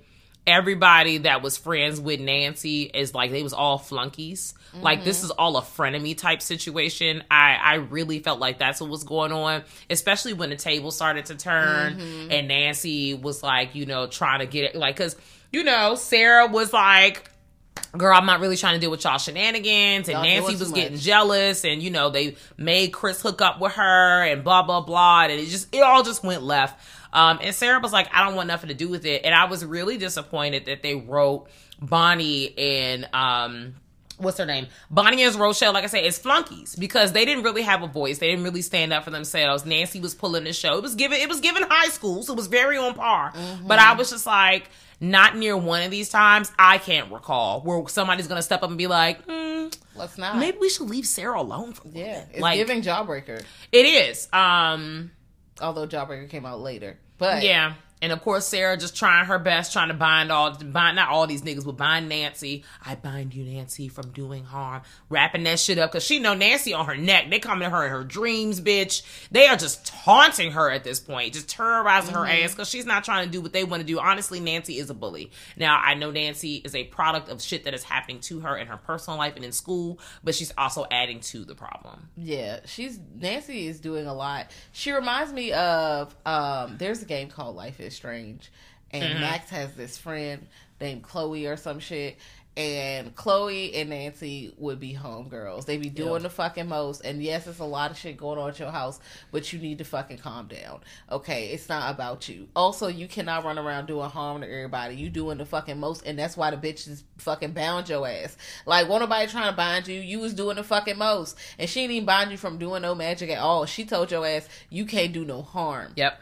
[0.47, 4.53] everybody that was friends with Nancy is like they was all flunkies.
[4.73, 5.25] Like this mm-hmm.
[5.25, 7.23] is all a frenemy type situation.
[7.29, 11.25] I I really felt like that's what was going on, especially when the table started
[11.25, 12.31] to turn mm-hmm.
[12.31, 15.15] and Nancy was like, you know, trying to get it like cuz
[15.51, 17.29] you know, Sarah was like
[17.97, 20.07] Girl, I'm not really trying to deal with y'all shenanigans.
[20.07, 21.01] And Y'all Nancy was getting much.
[21.01, 25.23] jealous, and you know they made Chris hook up with her, and blah blah blah,
[25.23, 26.79] and it just it all just went left.
[27.13, 29.45] Um, and Sarah was like, I don't want nothing to do with it, and I
[29.45, 31.47] was really disappointed that they wrote
[31.81, 33.75] Bonnie and um
[34.17, 34.67] what's her name?
[34.91, 38.19] Bonnie and Rochelle, like I said, is flunkies because they didn't really have a voice.
[38.19, 39.65] They didn't really stand up for themselves.
[39.65, 40.77] Nancy was pulling the show.
[40.77, 43.33] It was given it was given high school, so it was very on par.
[43.65, 44.69] But I was just like,
[44.99, 48.77] not near one of these times, I can't recall where somebody's gonna step up and
[48.77, 50.37] be like, mm, Let's not.
[50.37, 52.23] maybe we should leave Sarah alone for a Yeah.
[52.29, 53.43] It's like giving Jawbreaker.
[53.71, 54.27] it is.
[54.31, 55.09] Um
[55.59, 56.97] Although Jawbreaker came out later.
[57.17, 57.73] But Yeah.
[58.01, 61.27] And of course, Sarah just trying her best, trying to bind all, bind not all
[61.27, 62.63] these niggas, but bind Nancy.
[62.83, 64.81] I bind you, Nancy, from doing harm.
[65.09, 67.29] Wrapping that shit up because she know Nancy on her neck.
[67.29, 69.03] They come to her in her dreams, bitch.
[69.29, 73.03] They are just taunting her at this point, just terrorizing her ass because she's not
[73.03, 73.99] trying to do what they want to do.
[73.99, 75.31] Honestly, Nancy is a bully.
[75.55, 78.65] Now I know Nancy is a product of shit that is happening to her in
[78.67, 82.09] her personal life and in school, but she's also adding to the problem.
[82.17, 84.49] Yeah, she's Nancy is doing a lot.
[84.71, 88.51] She reminds me of um there's a game called Life is Strange
[88.91, 89.21] and mm-hmm.
[89.21, 90.47] Max has this friend
[90.79, 92.17] named Chloe or some shit
[92.57, 95.65] and Chloe and Nancy would be homegirls.
[95.65, 98.49] They be doing the fucking most and yes, it's a lot of shit going on
[98.49, 98.99] at your house,
[99.31, 100.81] but you need to fucking calm down.
[101.09, 102.49] Okay, it's not about you.
[102.53, 104.95] Also, you cannot run around doing harm to everybody.
[104.95, 108.35] You doing the fucking most and that's why the bitches fucking bound your ass.
[108.65, 110.01] Like, won't nobody trying to bind you.
[110.01, 111.37] You was doing the fucking most.
[111.57, 113.65] And she didn't even bind you from doing no magic at all.
[113.65, 115.93] She told your ass you can't do no harm.
[115.95, 116.19] Yep.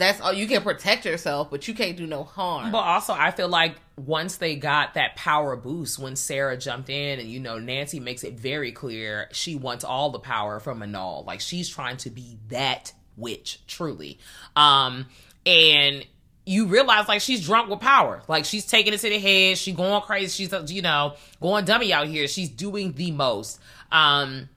[0.00, 2.72] That's all you can protect yourself, but you can't do no harm.
[2.72, 7.20] But also, I feel like once they got that power boost, when Sarah jumped in,
[7.20, 11.26] and you know, Nancy makes it very clear she wants all the power from Manon.
[11.26, 14.18] Like she's trying to be that witch, truly.
[14.56, 15.06] Um,
[15.44, 16.06] and
[16.46, 18.22] you realize like she's drunk with power.
[18.26, 19.58] Like she's taking it to the head.
[19.58, 20.46] She going crazy.
[20.46, 22.26] She's you know going dummy out here.
[22.26, 23.60] She's doing the most.
[23.92, 24.48] Um,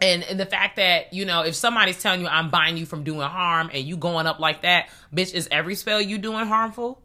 [0.00, 3.02] and and the fact that you know if somebody's telling you I'm buying you from
[3.04, 7.02] doing harm and you going up like that, bitch, is every spell you doing harmful?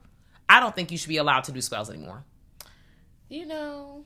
[0.49, 2.23] I don't think you should be allowed to do spells anymore.
[3.29, 4.03] you know,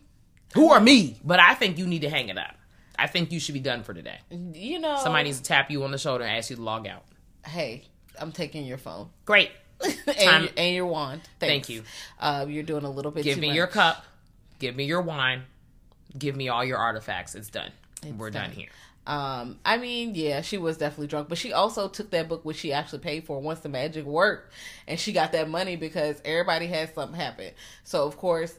[0.54, 1.20] Who are me?
[1.24, 2.56] But I think you need to hang it up.
[2.98, 4.20] I think you should be done for today.
[4.30, 4.98] you know.
[5.02, 7.04] Somebody needs to tap you on the shoulder and ask you to log out.
[7.46, 7.86] Hey,
[8.20, 9.10] I'm taking your phone.
[9.26, 9.52] Great.
[10.18, 11.22] and, and your wand.
[11.40, 11.84] Thank you.
[12.20, 13.24] Uh, you're doing a little bit.
[13.24, 13.56] Give me much.
[13.56, 14.06] your cup.
[14.60, 15.44] Give me your wine.
[16.18, 17.36] Give me all your artifacts.
[17.36, 17.72] It's done.
[18.12, 18.50] We're done.
[18.50, 18.52] done.
[18.52, 18.70] here.
[19.08, 22.58] Um, I mean, yeah, she was definitely drunk, but she also took that book which
[22.58, 24.52] she actually paid for once the magic worked,
[24.88, 27.52] and she got that money because everybody had something happen.
[27.84, 28.58] So of course,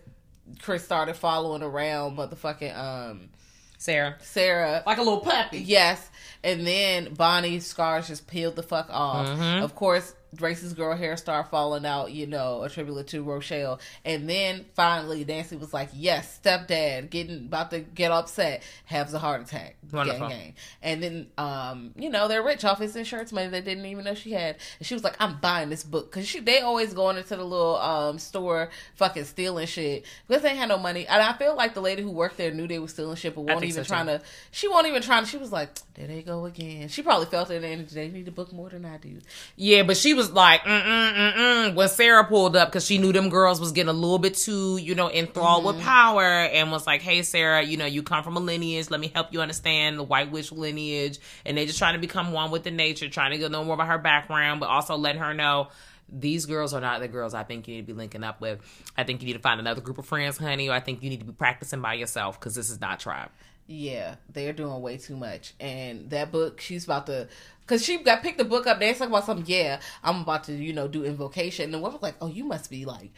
[0.62, 3.30] Chris started following around motherfucking um
[3.78, 4.16] Sarah.
[4.20, 5.59] Sarah Like a little puppy.
[5.59, 6.09] Yes,
[6.44, 9.26] and then Bonnie's scars just peeled the fuck off.
[9.26, 9.64] Mm-hmm.
[9.64, 12.12] Of course, Grace's girl hair started falling out.
[12.12, 13.80] You know, attributed to Rochelle.
[14.04, 19.18] And then finally, Nancy was like, "Yes, stepdad, getting about to get upset, has a
[19.18, 20.28] heart attack." Wonderful.
[20.28, 20.54] Gang, gang.
[20.82, 24.14] And then, um, you know, they're rich off his insurance money they didn't even know
[24.14, 24.56] she had.
[24.78, 27.44] And she was like, "I'm buying this book because she they always going into the
[27.44, 31.74] little um store, fucking stealing shit because they had no money." And I feel like
[31.74, 33.88] the lady who worked there knew they were stealing shit, but won't even so, too.
[33.88, 34.20] trying to.
[34.50, 35.24] She won't even trying.
[35.24, 38.28] to She was like, "There they go again." She probably felt it and they need
[38.28, 39.18] a book more than I do.
[39.56, 42.98] Yeah, but she was like, mm mm mm mm when Sarah pulled up because she
[42.98, 46.70] knew them girls was getting a little bit too, you know, enthralled with power and
[46.70, 48.90] was like, hey, Sarah, you know, you come from a lineage.
[48.90, 51.18] Let me help you understand the White Witch lineage.
[51.44, 53.74] And they just trying to become one with the nature, trying to get know more
[53.74, 55.68] about her background, but also letting her know.
[56.09, 58.61] These girls are not the girls I think you need to be linking up with.
[58.96, 61.11] I think you need to find another group of friends, honey, or I think you
[61.11, 63.31] need to be practicing by yourself because this is not tribe.
[63.66, 65.55] Yeah, they're doing way too much.
[65.59, 67.29] And that book, she's about to,
[67.66, 68.79] because she got picked the book up.
[68.79, 69.46] They talking about something.
[69.46, 71.64] Yeah, I'm about to, you know, do invocation.
[71.64, 73.11] And the woman was like, "Oh, you must be like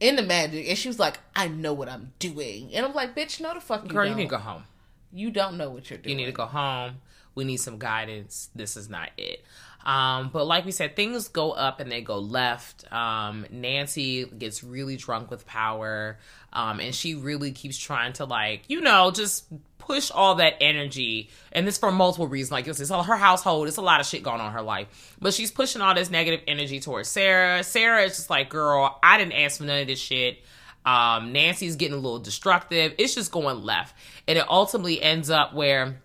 [0.00, 3.16] in the magic." And she was like, "I know what I'm doing." And I'm like,
[3.16, 4.12] "Bitch, no, the fuck you Girl, don't.
[4.12, 4.64] you need to go home.
[5.12, 6.18] You don't know what you're doing.
[6.18, 6.96] You need to go home.
[7.34, 8.48] We need some guidance.
[8.54, 9.44] This is not it.
[9.84, 12.90] Um, but like we said, things go up and they go left.
[12.92, 16.18] Um, Nancy gets really drunk with power.
[16.52, 19.44] Um, and she really keeps trying to like, you know, just
[19.86, 21.30] push all that energy.
[21.52, 22.52] And this for multiple reasons.
[22.52, 23.68] Like it's all her household.
[23.68, 25.16] It's a lot of shit going on in her life.
[25.20, 27.62] But she's pushing all this negative energy towards Sarah.
[27.62, 30.38] Sarah is just like, girl, I didn't ask for none of this shit.
[30.84, 32.94] Um, Nancy's getting a little destructive.
[32.98, 33.94] It's just going left.
[34.28, 36.00] And it ultimately ends up where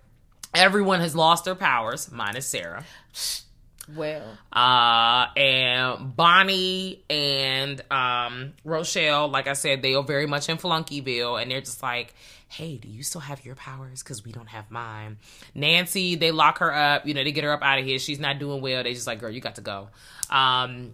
[0.54, 2.84] everyone has lost their powers, minus Sarah.
[3.96, 10.58] Well, Uh, and Bonnie and um, Rochelle, like I said, they are very much in
[10.58, 12.14] Flunkyville, and they're just like,
[12.48, 14.04] "Hey, do you still have your powers?
[14.04, 15.18] Because we don't have mine."
[15.56, 17.06] Nancy, they lock her up.
[17.08, 17.98] You know, they get her up out of here.
[18.00, 18.84] She's not doing well.
[18.84, 19.90] They just like, "Girl, you got to go."
[20.30, 20.94] Um,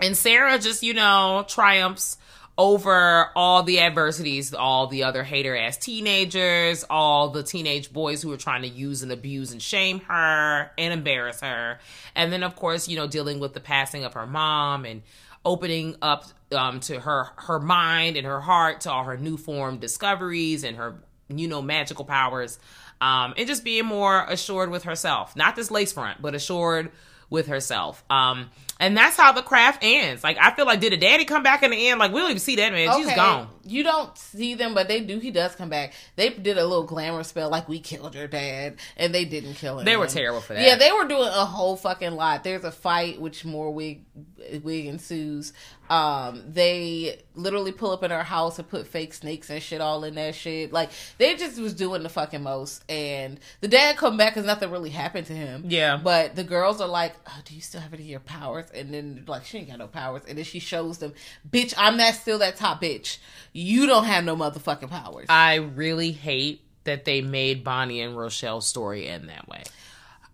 [0.00, 2.18] and Sarah just, you know, triumphs
[2.58, 8.30] over all the adversities, all the other hater ass teenagers, all the teenage boys who
[8.30, 11.78] were trying to use and abuse and shame her and embarrass her.
[12.14, 15.02] And then, of course, you know, dealing with the passing of her mom and
[15.44, 19.78] opening up um, to her her mind and her heart to all her new form
[19.78, 20.96] discoveries and her
[21.28, 22.58] you know magical powers
[23.00, 26.90] um, and just being more assured with herself not this lace front but assured
[27.30, 30.96] with herself um, and that's how the craft ends like i feel like did a
[30.96, 33.48] daddy come back in the end like we don't even see that man she's gone
[33.64, 35.18] You don't see them, but they do.
[35.18, 35.92] He does come back.
[36.14, 39.80] They did a little glamour spell, like we killed your dad, and they didn't kill
[39.80, 39.84] him.
[39.84, 40.62] They were terrible for that.
[40.62, 42.44] Yeah, they were doing a whole fucking lot.
[42.44, 44.04] There's a fight, which more wig
[44.62, 45.52] wig ensues.
[45.90, 50.04] Um, they literally pull up in her house and put fake snakes and shit all
[50.04, 50.72] in that shit.
[50.72, 52.82] Like they just was doing the fucking most.
[52.90, 55.64] And the dad come back because nothing really happened to him.
[55.68, 55.96] Yeah.
[55.96, 58.92] But the girls are like, oh, "Do you still have any of your powers?" And
[58.92, 60.22] then like, she ain't got no powers.
[60.28, 61.14] And then she shows them,
[61.48, 63.18] "Bitch, I'm that still that top bitch.
[63.52, 68.66] You don't have no motherfucking powers." I really hate that they made Bonnie and Rochelle's
[68.66, 69.62] story end that way.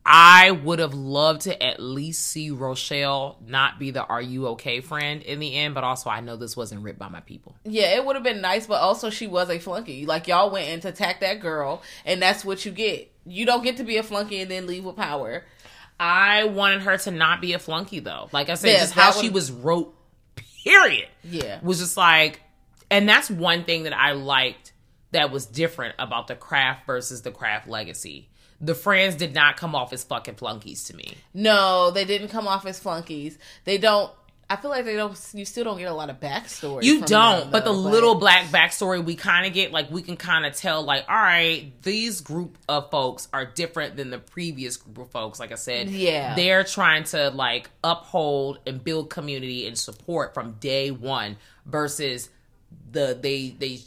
[0.05, 4.81] I would have loved to at least see Rochelle not be the "Are you okay?"
[4.81, 7.55] friend in the end, but also I know this wasn't written by my people.
[7.65, 10.05] Yeah, it would have been nice, but also she was a flunky.
[10.07, 13.12] Like y'all went in to attack that girl, and that's what you get.
[13.25, 15.45] You don't get to be a flunky and then leave with power.
[16.01, 18.29] I wanted her to not be a flunky though.
[18.33, 19.95] Like I said, Yeah, just how she was wrote.
[20.65, 21.09] Period.
[21.23, 21.61] Yeah.
[21.62, 22.41] was just like,
[22.91, 24.73] and that's one thing that I liked
[25.12, 28.29] that was different about the craft versus the craft legacy.
[28.62, 31.14] The friends did not come off as fucking flunkies to me.
[31.35, 33.37] No, they didn't come off as flunkies.
[33.64, 34.11] They don't.
[34.48, 35.18] I feel like they don't.
[35.33, 36.83] You still don't get a lot of backstory.
[36.83, 40.16] You don't, them, but the little black backstory we kind of get, like we can
[40.16, 44.77] kind of tell, like, all right, these group of folks are different than the previous
[44.77, 45.40] group of folks.
[45.40, 46.35] Like I said, Yeah.
[46.35, 52.29] they're trying to like uphold and build community and support from day one versus
[52.90, 53.81] the they they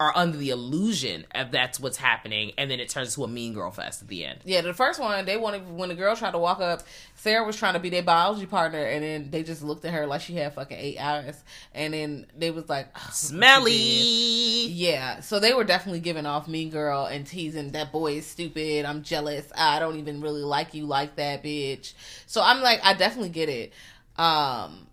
[0.00, 3.54] are under the illusion of that's what's happening, and then it turns to a mean
[3.54, 4.40] girl fest at the end.
[4.44, 6.82] Yeah, the first one they wanted when the girl tried to walk up,
[7.14, 10.06] Sarah was trying to be their biology partner, and then they just looked at her
[10.06, 11.42] like she had fucking eight eyes,
[11.72, 14.66] and then they was like "Oh, Smelly.
[14.66, 18.84] Yeah, so they were definitely giving off mean girl and teasing that boy is stupid.
[18.84, 19.46] I'm jealous.
[19.56, 21.92] I don't even really like you like that bitch.
[22.26, 23.72] So I'm like, I definitely get it.
[24.16, 24.86] Um,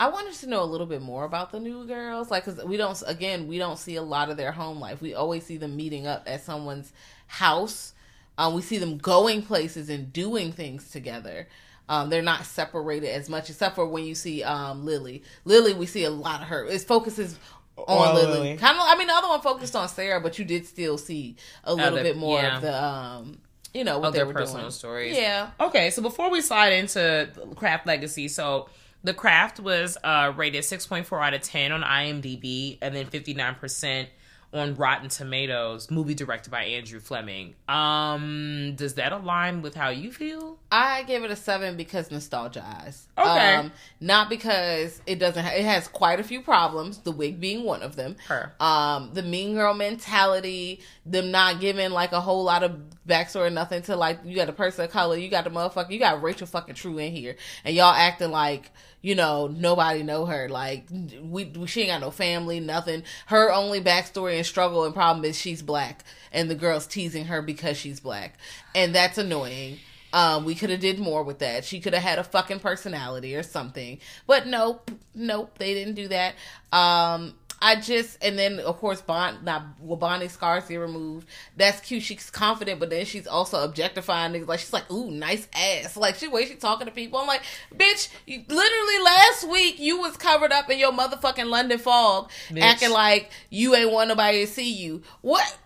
[0.00, 2.76] I wanted to know a little bit more about the new girls, like because we
[2.76, 3.00] don't.
[3.06, 5.00] Again, we don't see a lot of their home life.
[5.00, 6.92] We always see them meeting up at someone's
[7.28, 7.92] house.
[8.36, 11.46] Um, we see them going places and doing things together.
[11.88, 15.22] Um, they're not separated as much, except for when you see um, Lily.
[15.44, 16.64] Lily, we see a lot of her.
[16.66, 17.38] It focuses
[17.76, 18.32] on On Lily.
[18.32, 18.56] Lily.
[18.56, 18.84] Kind of.
[18.86, 21.92] I mean, the other one focused on Sarah, but you did still see a little
[21.92, 22.56] Other- bit more yeah.
[22.56, 23.38] of the, um,
[23.72, 24.70] you know, what Of they their were personal doing.
[24.72, 25.16] stories.
[25.16, 25.50] Yeah.
[25.60, 28.68] Okay, so before we slide into Craft Legacy, so
[29.04, 34.06] the Craft was uh, rated 6.4 out of 10 on IMDb and then 59%
[34.54, 37.54] on Rotten Tomatoes, movie directed by Andrew Fleming.
[37.68, 40.58] Um, does that align with how you feel?
[40.70, 43.08] I gave it a seven because nostalgia eyes.
[43.18, 43.56] Okay.
[43.56, 45.44] Um, not because it doesn't.
[45.44, 46.98] Ha- it has quite a few problems.
[46.98, 48.16] The wig being one of them.
[48.28, 48.54] Her.
[48.60, 50.80] Um, the mean girl mentality.
[51.06, 54.20] Them not giving like a whole lot of backstory, nothing to like.
[54.24, 55.16] You got a person of color.
[55.16, 55.90] You got the motherfucker.
[55.90, 58.70] You got Rachel fucking True in here, and y'all acting like
[59.02, 60.48] you know nobody know her.
[60.48, 60.86] Like
[61.20, 63.02] we, she ain't got no family, nothing.
[63.26, 67.42] Her only backstory and struggle and problem is she's black, and the girls teasing her
[67.42, 68.38] because she's black,
[68.74, 69.78] and that's annoying.
[70.14, 71.64] Um, we could have did more with that.
[71.64, 73.98] She could have had a fucking personality or something.
[74.28, 76.36] But nope, nope, they didn't do that.
[76.72, 77.34] Um,
[77.66, 81.26] I just and then of course Bond not well Bonnie scars get removed.
[81.56, 82.02] That's cute.
[82.02, 84.46] She's confident, but then she's also objectifying niggas.
[84.48, 85.96] Like she's like, ooh, nice ass.
[85.96, 87.18] Like she way she talking to people.
[87.18, 87.42] I'm like,
[87.74, 92.60] bitch, you, literally last week you was covered up in your motherfucking London fog, Bitch.
[92.60, 95.02] acting like you ain't want nobody to see you.
[95.22, 95.56] What?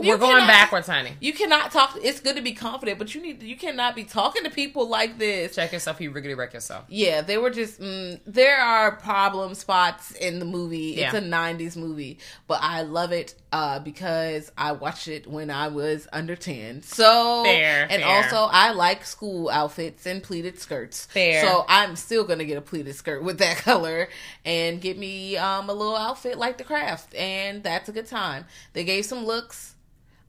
[0.00, 1.12] You We're going cannot- backwards, honey.
[1.20, 1.96] you cannot talk.
[2.02, 3.42] It's good to be confident, but you need.
[3.42, 5.54] You cannot be talking to people like this.
[5.54, 6.84] Check yourself, you riggedy wreck yourself.
[6.88, 7.80] Yeah, they were just.
[7.80, 10.85] Mm, there are problem spots in the movie.
[10.94, 11.16] It's Yeah.
[11.16, 16.06] a '90s movie, but I love it uh, because I watched it when I was
[16.12, 16.82] under ten.
[16.82, 18.06] So Fair, and fair.
[18.24, 21.06] also I like school outfits and pleated skirts.
[21.06, 21.42] Fair.
[21.42, 24.08] So I'm still gonna get a pleated skirt with that color
[24.44, 28.44] and get me um, a little outfit like the craft, and that's a good time.
[28.72, 29.74] They gave some looks.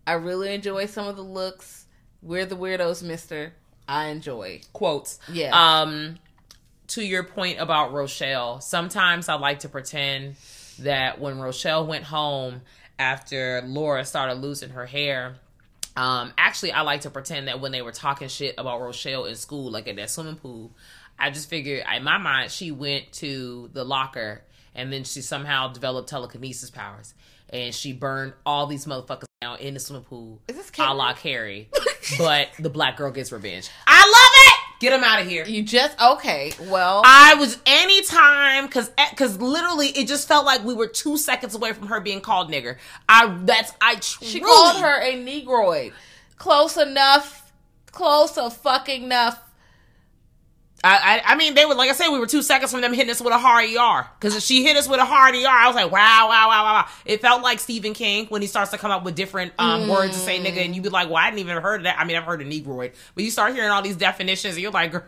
[0.05, 1.85] I really enjoy some of the looks.
[2.21, 3.53] We're the weirdos, Mister.
[3.89, 4.61] I enjoy.
[4.73, 5.19] quotes.
[5.31, 5.51] Yeah.
[5.81, 6.17] Um,
[6.87, 10.35] to your point about Rochelle, sometimes I like to pretend
[10.79, 12.61] that when Rochelle went home
[12.99, 15.35] after Laura started losing her hair,
[15.95, 19.35] um, actually, I like to pretend that when they were talking shit about Rochelle in
[19.35, 20.71] school, like at that swimming pool,
[21.17, 24.43] I just figured in my mind she went to the locker
[24.75, 27.15] and then she somehow developed telekinesis powers
[27.49, 30.39] and she burned all these motherfuckers down in the swimming pool.
[30.47, 31.69] Is this a la Carrie?
[31.73, 31.87] Carrie?
[32.19, 33.69] but the black girl gets revenge.
[33.87, 34.46] I love it.
[34.79, 35.43] Get him out of here.
[35.45, 36.53] You just okay.
[36.69, 41.17] Well, I was anytime because because eh, literally it just felt like we were two
[41.17, 42.77] seconds away from her being called nigger.
[43.09, 45.93] I that's I truly, she called her a negroid.
[46.37, 47.51] Close enough.
[47.91, 49.41] Close a fucking enough.
[50.83, 52.93] I, I I mean they were like I said we were two seconds from them
[52.93, 55.65] hitting us with a hard ER because she hit us with a hard ER I
[55.67, 58.71] was like wow wow wow wow wow it felt like Stephen King when he starts
[58.71, 61.17] to come up with different um words to say nigga and you be like well
[61.17, 63.53] I didn't even heard of that I mean I've heard of negroid but you start
[63.55, 65.03] hearing all these definitions and you're like girl,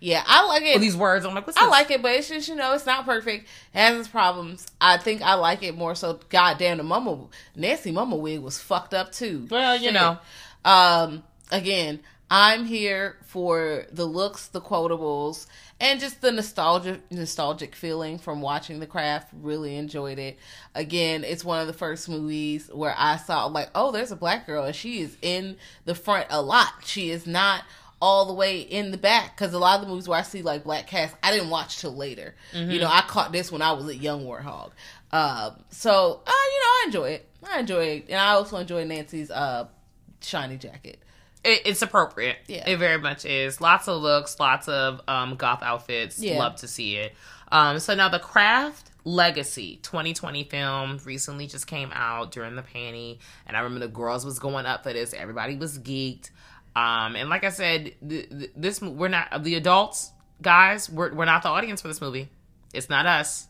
[0.00, 0.72] Yeah, I like it.
[0.74, 2.86] all these words I'm like what's I like it, but it's just you know it's
[2.86, 3.44] not perfect.
[3.74, 4.66] It has its problems.
[4.80, 6.18] I think I like it more so.
[6.30, 9.46] Goddamn, the mama Nancy mama wig was fucked up too.
[9.50, 9.94] Well, you Shit.
[9.94, 10.18] know.
[10.64, 12.00] Um, again,
[12.30, 15.46] I'm here for the looks, the quotables,
[15.78, 19.28] and just the nostalgia, nostalgic feeling from watching The Craft.
[19.34, 20.38] Really enjoyed it.
[20.74, 24.46] Again, it's one of the first movies where I saw like, oh, there's a black
[24.46, 26.72] girl, and she is in the front a lot.
[26.84, 27.62] She is not
[28.02, 30.42] all the way in the back because a lot of the movies where I see
[30.42, 32.34] like black cast, I didn't watch till later.
[32.52, 34.72] You know, I caught this when I was a young warthog.
[35.12, 37.28] Um, so uh, you know, I enjoy it.
[37.48, 39.68] I enjoy it, and I also enjoy Nancy's uh
[40.20, 41.00] shiny jacket.
[41.44, 42.36] It, it's appropriate.
[42.46, 42.68] Yeah.
[42.68, 43.60] It very much is.
[43.60, 46.18] Lots of looks, lots of um, goth outfits.
[46.18, 46.38] Yeah.
[46.38, 47.14] Love to see it.
[47.52, 53.18] Um, so now the craft legacy 2020 film recently just came out during the panty
[53.46, 56.30] and i remember the girls was going up for this everybody was geeked
[56.74, 61.26] um and like i said th- th- this we're not the adults guys we're, we're
[61.26, 62.30] not the audience for this movie
[62.72, 63.46] it's not us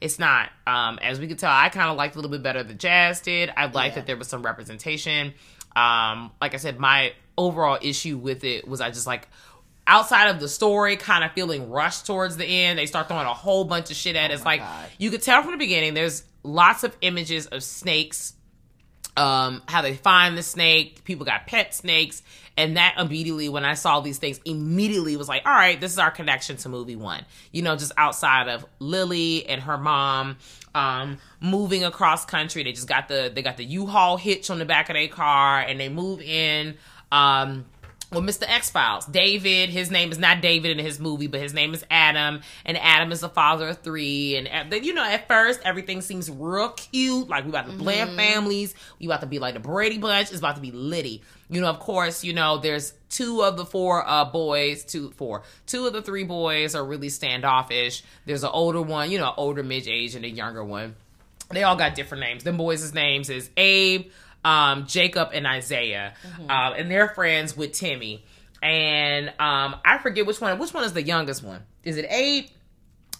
[0.00, 0.50] it's not.
[0.66, 3.20] Um, as we could tell, I kind of liked a little bit better than Jazz
[3.22, 3.50] did.
[3.56, 4.00] I liked Yeah.
[4.02, 5.32] that there was some representation.
[5.76, 9.28] Um, like I said, my overall issue with it was I just like
[9.86, 12.78] outside of the story kind of feeling rushed towards the end.
[12.78, 14.44] They start throwing a whole bunch of shit at us.
[14.44, 14.88] Like God.
[14.98, 18.34] you could tell from the beginning, there's lots of images of snakes
[19.16, 22.22] um how they find the snake people got pet snakes
[22.56, 25.98] and that immediately when i saw these things immediately was like all right this is
[25.98, 30.36] our connection to movie one you know just outside of lily and her mom
[30.74, 32.62] um moving across country.
[32.62, 35.60] They just got the they got the u-haul hitch on the back of their car
[35.60, 36.76] and they move in
[37.12, 37.64] um
[38.10, 38.44] well, Mr.
[38.48, 41.84] X Files, David, his name is not David in his movie, but his name is
[41.90, 44.36] Adam, and Adam is the father of three.
[44.36, 47.28] And you know, at first, everything seems real cute.
[47.28, 50.30] Like we about to blend families, we about to be like the Brady Bunch.
[50.30, 51.22] It's about to be Liddy.
[51.50, 55.42] You know, of course, you know, there's two of the four uh, boys, two, four,
[55.66, 58.02] two of the three boys are really standoffish.
[58.26, 60.96] There's an older one, you know, older mid age, and a younger one.
[61.50, 62.44] They all got different names.
[62.44, 64.10] Them boys' names is Abe,
[64.44, 66.14] um, Jacob, and Isaiah,
[66.48, 68.24] um, and they're friends with Timmy.
[68.62, 70.58] And um, I forget which one.
[70.58, 71.62] Which one is the youngest one?
[71.82, 72.46] Is it Abe?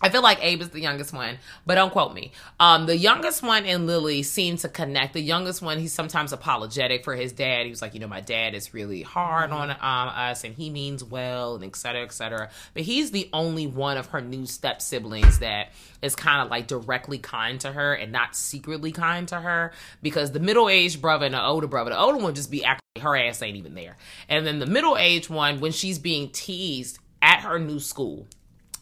[0.04, 2.32] I feel like Abe is the youngest one, but don't quote me.
[2.60, 5.14] Um, the youngest one and Lily seem to connect.
[5.14, 7.64] The youngest one, he's sometimes apologetic for his dad.
[7.64, 10.68] He was like, you know, my dad is really hard on um, us, and he
[10.68, 12.50] means well, and et cetera, et cetera.
[12.74, 16.66] But he's the only one of her new step siblings that is kind of like
[16.66, 19.72] directly kind to her and not secretly kind to her.
[20.02, 23.02] Because the middle aged brother and the older brother, the older one just be acting
[23.02, 23.96] her ass ain't even there,
[24.28, 28.26] and then the middle aged one, when she's being teased at her new school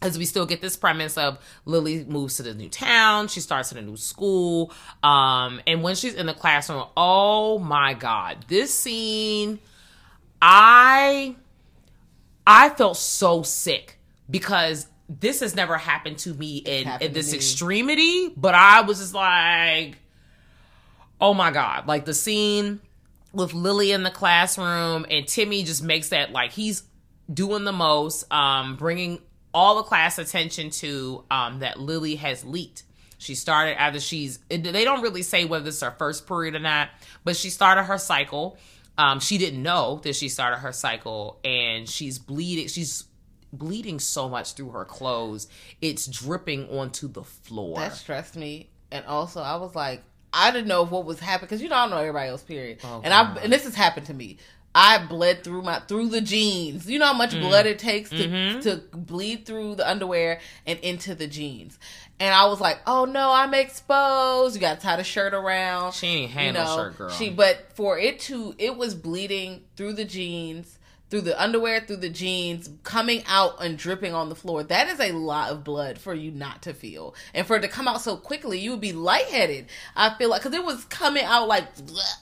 [0.03, 3.73] as we still get this premise of Lily moves to the new town, she starts
[3.73, 4.73] in a new school,
[5.03, 9.61] um, and when she's in the classroom, oh my god, this scene,
[10.41, 11.37] I,
[12.47, 13.99] I felt so sick
[14.29, 19.15] because this has never happened to me in, in this extremity, but I was just
[19.15, 19.99] like,
[21.21, 22.81] oh my god, like the scene
[23.33, 26.83] with Lily in the classroom and Timmy just makes that like he's
[27.33, 29.21] doing the most, um, bringing
[29.55, 32.85] all the class attention to um, that Lily has leaked.
[33.19, 34.39] She started after she's.
[34.49, 36.89] They don't really say whether it's her first period or not,
[37.25, 38.59] but she started her cycle.
[38.99, 42.67] Um, she didn't know that she started her cycle, and she's bleeding.
[42.69, 43.05] She's
[43.53, 45.47] bleeding so much through her clothes,
[45.81, 47.79] it's dripping onto the floor.
[47.79, 51.63] That stressed me, and also I was like, I didn't know what was happening because
[51.63, 52.43] you know I don't know everybody else.
[52.43, 52.79] Period.
[52.83, 54.39] and I and this has happened to me.
[54.75, 56.89] I bled through my through the jeans.
[56.89, 57.41] You know how much mm.
[57.41, 58.61] blood it takes to mm-hmm.
[58.61, 61.79] to bleed through the underwear and into the jeans.
[62.19, 65.93] And I was like, "Oh no, I'm exposed." You got to tie the shirt around.
[65.93, 67.11] She ain't had no shirt, girl.
[67.11, 70.79] She, but for it to, it was bleeding through the jeans,
[71.13, 74.63] through the underwear, through the jeans, coming out and dripping on the floor.
[74.63, 77.69] That is a lot of blood for you not to feel, and for it to
[77.69, 79.67] come out so quickly, you would be lightheaded.
[79.95, 81.65] I feel like because it was coming out like.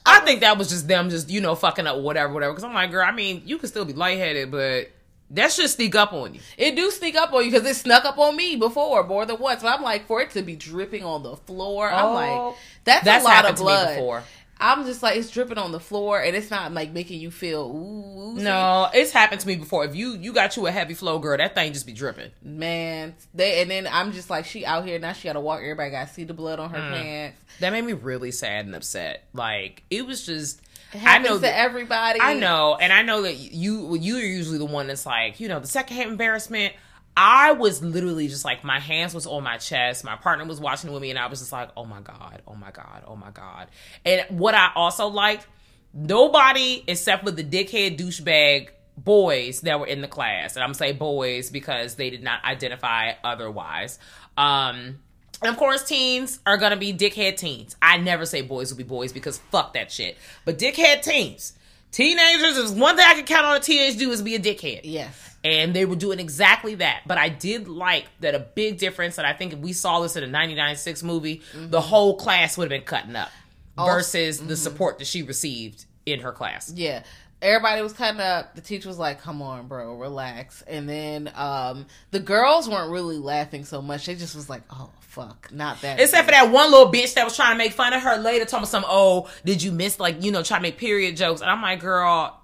[0.05, 2.51] I think that was just them, just you know, fucking up whatever, whatever.
[2.51, 4.91] Because I'm like, girl, I mean, you can still be lightheaded, but
[5.29, 6.41] that should sneak up on you.
[6.57, 9.39] It do sneak up on you because it snuck up on me before more than
[9.39, 9.61] once.
[9.61, 12.13] But I'm like, for it to be dripping on the floor, I'm Oh.
[12.49, 14.23] like, that's, That's a lot of blood.
[14.61, 17.61] I'm just like, it's dripping on the floor, and it's not like making you feel
[17.63, 18.35] ooh.
[18.41, 19.83] No, it's happened to me before.
[19.85, 22.31] If you you got you a heavy flow, girl, that thing just be dripping.
[22.43, 23.15] man.
[23.33, 25.13] They and then I'm just like, she out here now.
[25.13, 25.59] She got to walk.
[25.61, 26.91] Everybody got to see the blood on her Mm.
[27.01, 27.41] pants.
[27.59, 29.23] That made me really sad and upset.
[29.33, 30.61] Like it was just.
[30.93, 32.19] It I know to that- everybody.
[32.21, 35.47] I know, and I know that you you are usually the one that's like, you
[35.47, 36.73] know, the secondhand embarrassment.
[37.15, 40.03] I was literally just like my hands was on my chest.
[40.03, 42.55] My partner was watching with me, and I was just like, oh my god, oh
[42.55, 43.67] my god, oh my god.
[44.05, 45.45] And what I also liked,
[45.93, 50.75] nobody except for the dickhead douchebag boys that were in the class, and I'm gonna
[50.75, 53.99] say boys because they did not identify otherwise.
[54.37, 54.99] Um,
[55.41, 57.75] and of course, teens are gonna be dickhead teens.
[57.81, 60.17] I never say boys will be boys because fuck that shit.
[60.45, 61.53] But dickhead teens,
[61.91, 64.81] teenagers is one thing I can count on a teenage do is be a dickhead.
[64.83, 65.30] Yes.
[65.43, 67.01] And they were doing exactly that.
[67.07, 70.15] But I did like that a big difference, and I think if we saw this
[70.15, 73.29] in a 99.6 movie, the whole class would have been cutting up
[73.75, 76.71] versus the support that she received in her class.
[76.75, 77.03] Yeah.
[77.41, 78.53] Everybody was cutting up.
[78.53, 83.17] The teacher was like, "Come on, bro, relax." And then um the girls weren't really
[83.17, 84.05] laughing so much.
[84.05, 87.25] They just was like, "Oh fuck, not that." Except for that one little bitch that
[87.25, 90.23] was trying to make fun of her later, talking some, oh, did you miss, like,
[90.23, 91.41] you know, trying to make period jokes.
[91.41, 92.39] And I'm like, girl,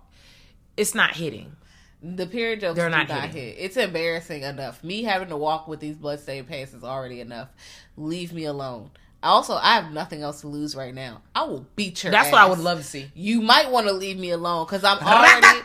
[0.75, 1.55] it's not hitting.
[2.01, 3.55] The period jokes They're not not, hit.
[3.57, 4.83] It's embarrassing enough.
[4.83, 7.49] Me having to walk with these bloodstained pants is already enough.
[7.97, 8.91] Leave me alone.
[9.23, 11.21] Also, I have nothing else to lose right now.
[11.33, 12.11] I will beat your.
[12.11, 13.11] That's what I would love to see.
[13.15, 15.59] You might want to leave me alone because I'm already.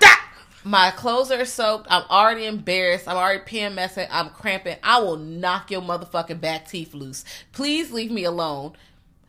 [0.65, 1.87] My clothes are soaked.
[1.91, 3.07] I'm already embarrassed.
[3.09, 4.07] I'm already PMSing.
[4.11, 4.77] I'm cramping.
[4.83, 7.25] I will knock your motherfucking back teeth loose.
[7.53, 8.73] Please leave me alone.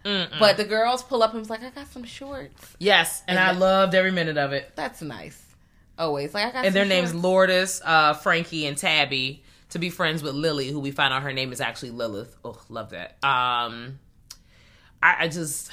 [0.03, 2.75] But the girls pull up and was like, I got some shorts.
[2.79, 4.71] Yes, and I And that- loved every minute of it.
[4.75, 5.42] That's nice.
[6.03, 6.65] Always like I got.
[6.65, 7.23] And their names shorts.
[7.23, 11.33] Lourdes, uh, Frankie, and Tabby to be friends with Lily, who we find out her
[11.33, 12.35] name is actually Lilith.
[12.45, 13.17] Oh, love that.
[13.23, 13.99] Um,
[15.01, 15.71] I, I just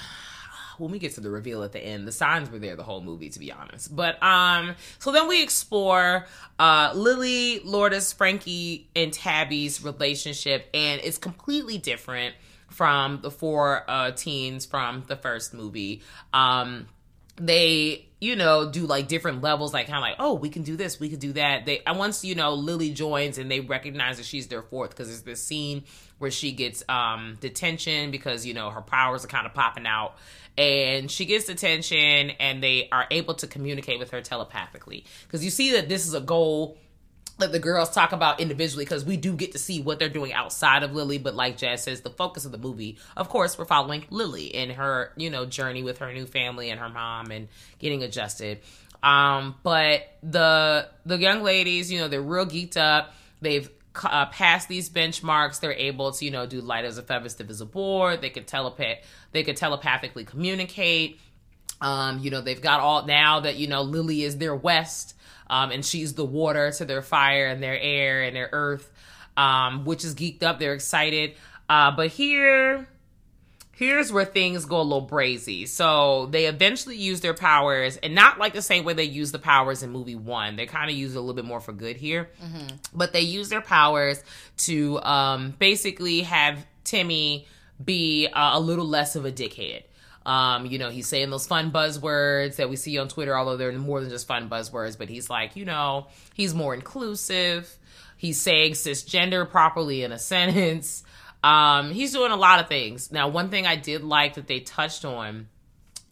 [0.78, 3.02] when we get to the reveal at the end, the signs were there the whole
[3.02, 3.94] movie, to be honest.
[3.94, 6.26] But um, so then we explore
[6.58, 12.34] uh Lily, Lourdes, Frankie, and Tabby's relationship, and it's completely different
[12.68, 16.02] from the four uh teens from the first movie.
[16.32, 16.86] Um,
[17.40, 20.76] they you know, do like different levels, like kind of like, oh, we can do
[20.76, 21.64] this, we can do that.
[21.64, 25.08] They, and once you know Lily joins and they recognize that she's their fourth, because
[25.08, 25.84] there's this scene
[26.18, 30.16] where she gets um detention because you know her powers are kind of popping out,
[30.58, 35.50] and she gets detention, and they are able to communicate with her telepathically, because you
[35.50, 36.76] see that this is a goal
[37.40, 40.32] that the girls talk about individually because we do get to see what they're doing
[40.32, 41.18] outside of Lily.
[41.18, 44.72] But like Jazz says, the focus of the movie, of course, we're following Lily and
[44.72, 48.60] her, you know, journey with her new family and her mom and getting adjusted.
[49.02, 53.14] Um, but the the young ladies, you know, they're real geeked up.
[53.40, 53.68] They've
[54.04, 55.60] uh, passed these benchmarks.
[55.60, 58.20] They're able to, you know, do light as a feather, stiff as a board.
[58.20, 58.98] They can telepath.
[59.32, 61.18] They can telepathically communicate.
[61.80, 65.14] Um, you know, they've got all now that you know Lily is their West
[65.50, 68.90] um, and she's the water to their fire and their air and their earth,
[69.36, 70.58] um, which is geeked up.
[70.58, 71.34] They're excited.
[71.68, 72.86] Uh, but here,
[73.72, 75.66] here's where things go a little brazy.
[75.66, 79.38] So they eventually use their powers, and not like the same way they use the
[79.40, 80.56] powers in movie one.
[80.56, 82.30] They kind of use it a little bit more for good here,
[82.94, 84.22] but they use their powers
[84.58, 87.48] to um, basically have Timmy
[87.84, 89.82] be uh, a little less of a dickhead.
[90.30, 93.72] Um, you know, he's saying those fun buzzwords that we see on Twitter, although they're
[93.72, 97.76] more than just fun buzzwords, but he's like, you know, he's more inclusive.
[98.16, 101.02] He's saying cisgender properly in a sentence.
[101.42, 103.10] Um, he's doing a lot of things.
[103.10, 105.48] Now, one thing I did like that they touched on,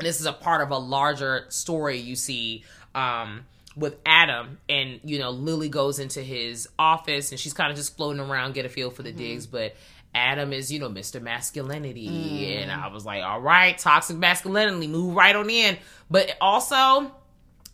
[0.00, 2.64] and this is a part of a larger story you see
[2.96, 3.46] um,
[3.76, 7.96] with Adam, and you know, Lily goes into his office and she's kind of just
[7.96, 9.76] floating around, get a feel for the digs, but
[10.14, 11.20] Adam is, you know, Mr.
[11.20, 12.08] Masculinity.
[12.08, 12.62] Mm.
[12.62, 15.76] And I was like, all right, toxic masculinity, move right on in.
[16.10, 17.12] But also,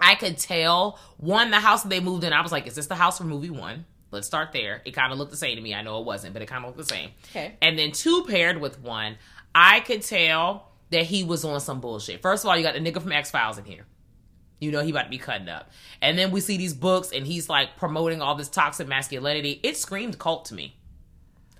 [0.01, 2.95] I could tell one, the house they moved in, I was like, is this the
[2.95, 3.87] house from movie one?
[4.11, 4.83] Let's start there.
[4.85, 5.75] It kind of looked the same to me.
[5.75, 7.11] I know it wasn't, but it kind of looked the same.
[7.31, 7.57] Okay.
[7.61, 9.17] And then two paired with one,
[9.55, 12.23] I could tell that he was on some bullshit.
[12.23, 13.87] First of all, you got the nigga from X Files in here.
[14.61, 15.71] You know he about to be cutting up.
[16.01, 19.61] And then we see these books and he's like promoting all this toxic masculinity.
[19.63, 20.77] It screamed cult to me.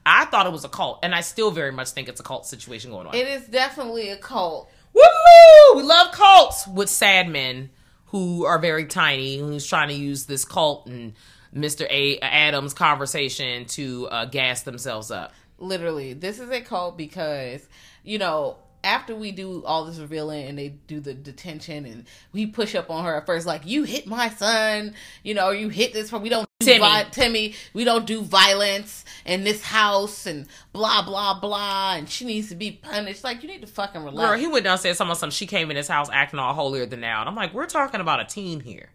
[0.07, 2.47] I thought it was a cult, and I still very much think it's a cult
[2.47, 3.15] situation going on.
[3.15, 4.71] It is definitely a cult.
[4.93, 5.77] Woo!
[5.77, 7.71] We love cults with sad men
[8.07, 11.15] who are very tiny, who's trying to use this cult and
[11.55, 11.87] Mr.
[11.91, 15.33] A Adams conversation to uh, gas themselves up.
[15.59, 17.67] Literally, this is a cult because
[18.03, 22.47] you know after we do all this revealing and they do the detention and we
[22.47, 25.93] push up on her at first like you hit my son you know you hit
[25.93, 26.79] this we don't do Timmy.
[26.81, 32.25] vi- Timmy we don't do violence in this house and blah blah blah and she
[32.25, 34.81] needs to be punished like you need to fucking relax Girl, he went down and
[34.81, 35.35] said something, something.
[35.35, 37.21] She came in his house acting all holier than thou.
[37.21, 38.91] And I'm like, we're talking about a teen here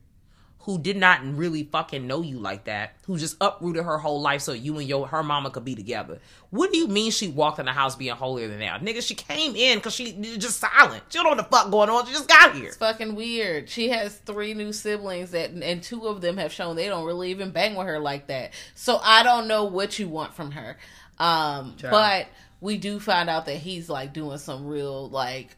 [0.64, 4.42] who did not really fucking know you like that, who just uprooted her whole life
[4.42, 6.20] so you and your her mama could be together.
[6.50, 8.78] What do you mean she walked in the house being holier than thou?
[8.78, 11.04] Nigga, she came in because she just silent.
[11.10, 12.06] She don't know what the fuck going on.
[12.06, 12.68] She just got here.
[12.68, 13.70] It's fucking weird.
[13.70, 17.32] She has three new siblings that, and two of them have shown they don't really
[17.32, 18.52] even bang with her like that.
[18.76, 20.78] So I don't know what you want from her.
[21.18, 22.28] Um, but
[22.62, 25.56] we do find out that he's like doing some real like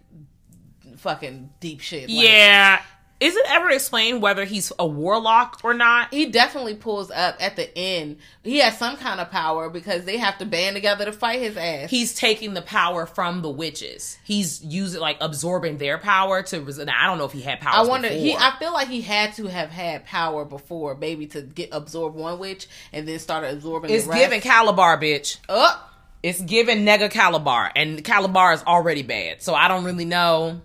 [0.98, 2.04] fucking deep shit.
[2.04, 2.82] Like, Yeah.
[3.22, 6.12] Is it ever explained whether he's a warlock or not?
[6.12, 8.18] He definitely pulls up at the end.
[8.44, 11.56] He has some kind of power because they have to band together to fight his
[11.56, 11.92] ass.
[11.92, 14.18] He's taking the power from the witches.
[14.24, 16.62] He's using like absorbing their power to.
[16.62, 17.86] res- Now, I don't know if he had power.
[17.86, 18.10] I wonder.
[18.10, 18.24] Before.
[18.24, 22.16] He, I feel like he had to have had power before, maybe to get absorb
[22.16, 23.92] one witch and then started absorbing.
[23.92, 25.38] it's giving Calabar, bitch.
[25.48, 25.90] up.
[26.24, 29.44] It's giving Nega Calabar, and Calabar is already bad.
[29.44, 30.62] So I don't really know.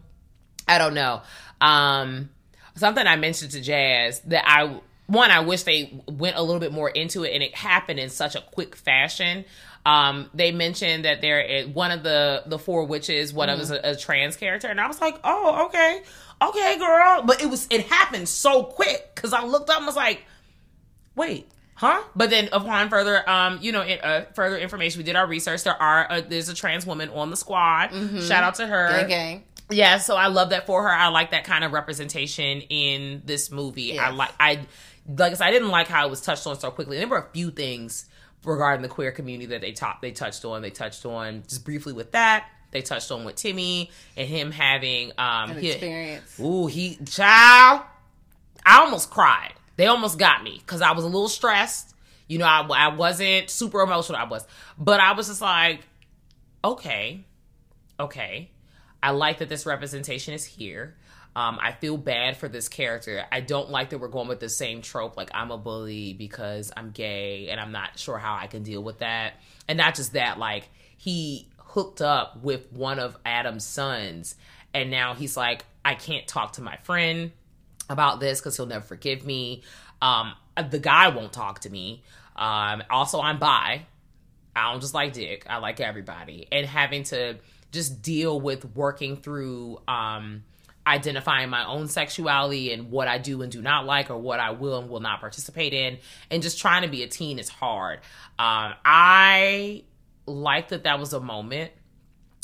[0.67, 1.21] I don't know.
[1.61, 2.31] Um,
[2.77, 6.73] something I mentioned to Jazz that I one I wish they went a little bit
[6.73, 9.45] more into it, and it happened in such a quick fashion.
[9.85, 13.71] Um, they mentioned that there one of the the four witches, one of them is
[13.71, 16.03] a, a trans character, and I was like, oh, okay,
[16.43, 17.23] okay, girl.
[17.25, 20.23] But it was it happened so quick because I looked up and was like,
[21.15, 22.03] wait huh?
[22.17, 25.63] But then upon further um you know in, uh, further information we did our research.
[25.63, 27.91] There are uh there's a trans woman on the squad.
[28.23, 28.89] Shout out to her.
[28.89, 29.45] Gang, gang.
[29.71, 33.51] Yeah so i love that for her i like that kind of representation in this
[33.51, 34.61] movie i like i
[35.09, 37.19] like i said i didn't like how it was touched on so quickly there were
[37.19, 38.07] a few things
[38.45, 41.93] regarding the queer community that they talked they touched on they touched on just briefly
[41.93, 46.39] with that they touched on with timmy and him having um An he- experience.
[46.39, 47.83] Ooh, he child.
[48.65, 49.53] I almost cried.
[49.77, 51.95] They almost got me because I was a little stressed.
[52.27, 54.19] You know, I, I wasn't super emotional.
[54.19, 54.45] I was,
[54.77, 55.87] but I was just like,
[56.65, 57.25] okay,
[58.01, 58.51] okay.
[59.07, 60.97] I like that this representation is here.
[61.37, 63.23] Um, I feel bad for this character.
[63.31, 66.73] I don't like that we're going with the same trope, like I'm a bully because
[66.77, 69.35] I'm gay and I'm not sure how I can deal with that.
[69.69, 74.35] And not just that, like he hooked up with one of Adam's sons,
[74.75, 77.31] and now he's like, I can't talk to my friend
[77.89, 79.63] about this because he'll never forgive me.
[80.03, 80.33] Um,
[80.69, 82.03] the guy won't talk to me.
[82.35, 83.87] Um, also, I'm bi.
[84.57, 85.47] I don't just like dick.
[85.49, 86.49] I like everybody.
[86.51, 87.37] And having to
[87.77, 90.43] just deal with working through um,
[90.87, 94.51] identifying my own sexuality and what I do and do not like or what I
[94.51, 95.99] will and will not participate in
[96.31, 97.99] and just trying to be a teen is hard.
[98.39, 99.85] Um, I
[100.27, 101.73] like that that was a moment.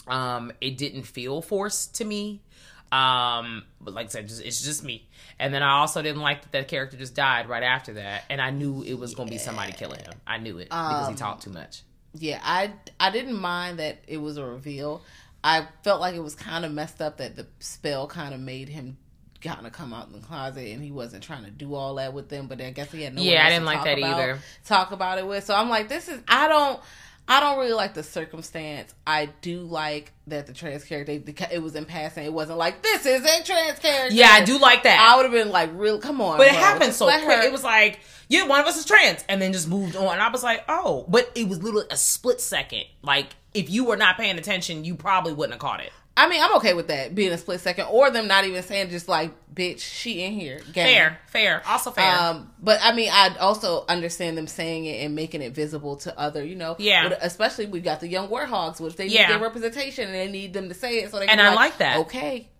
[0.06, 2.42] Um, it didn't feel forced to me.
[2.90, 5.08] Um, but like I said, just, it's just me.
[5.38, 8.38] And then I also didn't like that that character just died right after that, and
[8.40, 10.12] I knew it was going to be somebody killing him.
[10.26, 11.82] I knew it because he talked too much.
[12.14, 15.02] yeah, I I didn't mind that it was a reveal.
[15.44, 18.68] I felt like it was kind of messed up that the spell kind of made
[18.68, 18.96] him
[19.40, 22.12] kind of come out in the closet and he wasn't trying to do all that
[22.14, 22.46] with them.
[22.46, 23.22] But I guess he had no.
[23.22, 24.38] Yeah, I didn't to like that about- either.
[24.64, 25.44] Talk about it with.
[25.44, 26.80] So I'm like, this is I don't.
[27.28, 28.92] I don't really like the circumstance.
[29.06, 31.18] I do like that the trans character.
[31.18, 32.24] They, it was in passing.
[32.24, 34.12] It wasn't like this is a trans character.
[34.14, 34.98] Yeah, I do like that.
[34.98, 35.98] I would have been like, real.
[36.00, 37.22] Come on, But it bro, happened so quick.
[37.22, 40.12] her- It was like, yeah, one of us is trans, and then just moved on.
[40.14, 42.84] And I was like, oh, but it was literally a split second.
[43.02, 45.92] Like, if you were not paying attention, you probably wouldn't have caught it.
[46.14, 48.90] I mean, I'm okay with that being a split second, or them not even saying
[48.90, 50.86] just like, "Bitch, she in here." Gang.
[50.86, 52.14] Fair, fair, also fair.
[52.14, 56.18] Um, but I mean, I also understand them saying it and making it visible to
[56.18, 57.14] other, you know, Yeah.
[57.22, 59.22] Especially we got the young warthogs, which they Yeah.
[59.22, 61.26] need their representation and they need them to say it so they.
[61.28, 61.96] And I like that.
[62.00, 62.50] Okay,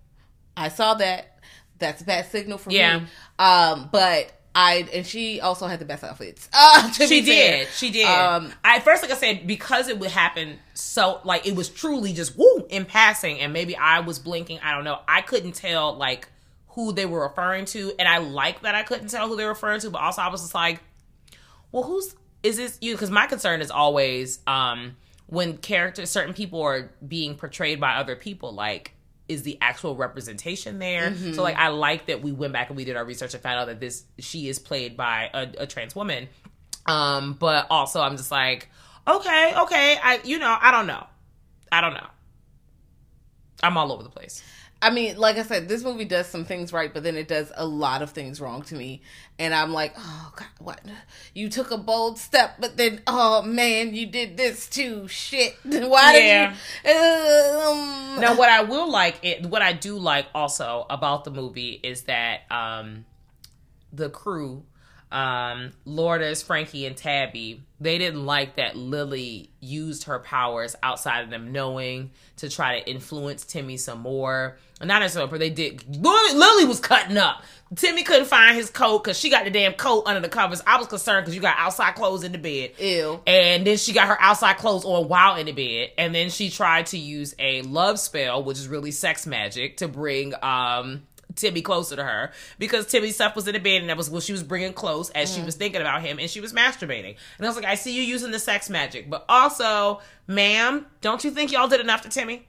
[0.57, 1.37] I saw that.
[1.77, 2.99] That's a bad signal for Yeah.
[2.99, 3.05] me.
[3.37, 6.49] Um, but I and she also had the best outfits.
[6.65, 7.67] Uh, she did.
[7.69, 8.05] She did.
[8.05, 12.13] Um, I first, like I said, because it would happen so, like it was truly
[12.13, 14.59] just woo in passing, and maybe I was blinking.
[14.63, 14.99] I don't know.
[15.07, 16.27] I couldn't tell like
[16.69, 19.49] who they were referring to, and I like that I couldn't tell who they were
[19.49, 19.89] referring to.
[19.89, 20.81] But also, I was just like,
[21.71, 22.93] well, who's is this you?
[22.93, 24.95] Because my concern is always um
[25.27, 28.93] when characters, certain people are being portrayed by other people, like.
[29.33, 31.13] Is the actual representation there?
[31.33, 33.59] So, like, I like that we went back and we did our research and found
[33.59, 36.29] out that this she is played by a, a trans woman.
[36.85, 38.69] Um, but also I'm just like,
[39.07, 41.05] okay, okay, I you know, I don't know.
[41.71, 42.07] I don't know.
[43.63, 44.43] I'm all over the place.
[44.83, 47.51] I mean, like I said, this movie does some things right, but then it does
[47.55, 49.01] a lot of things wrong to me.
[49.39, 50.81] And I'm like, oh god, what?
[51.33, 55.07] You took a bold step, but then, oh man, you did this too.
[55.07, 55.55] Shit.
[55.63, 56.55] Why Yeah.
[56.83, 56.91] did you?
[56.91, 61.79] Um, Now what I will like it what I do like also about the movie
[61.81, 63.05] is that um
[63.91, 64.63] the crew
[65.13, 71.29] um Lourdes, Frankie and Tabby, they didn't like that Lily used her powers outside of
[71.29, 74.57] them knowing to try to influence Timmy some more.
[74.81, 75.83] Not necessarily, but they did.
[75.95, 77.43] Lily, Lily was cutting up.
[77.75, 80.61] Timmy couldn't find his coat because she got the damn coat under the covers.
[80.67, 82.71] I was concerned because you got outside clothes in the bed.
[82.79, 83.21] Ew.
[83.25, 85.91] And then she got her outside clothes on while in the bed.
[85.97, 89.87] And then she tried to use a love spell, which is really sex magic, to
[89.87, 91.03] bring um
[91.35, 94.23] Timmy closer to her because Timmy's stuff was in the bed and that was what
[94.23, 97.15] she was bringing close as she was thinking about him and she was masturbating.
[97.37, 101.23] And I was like, I see you using the sex magic, but also, ma'am, don't
[101.23, 102.47] you think y'all did enough to Timmy?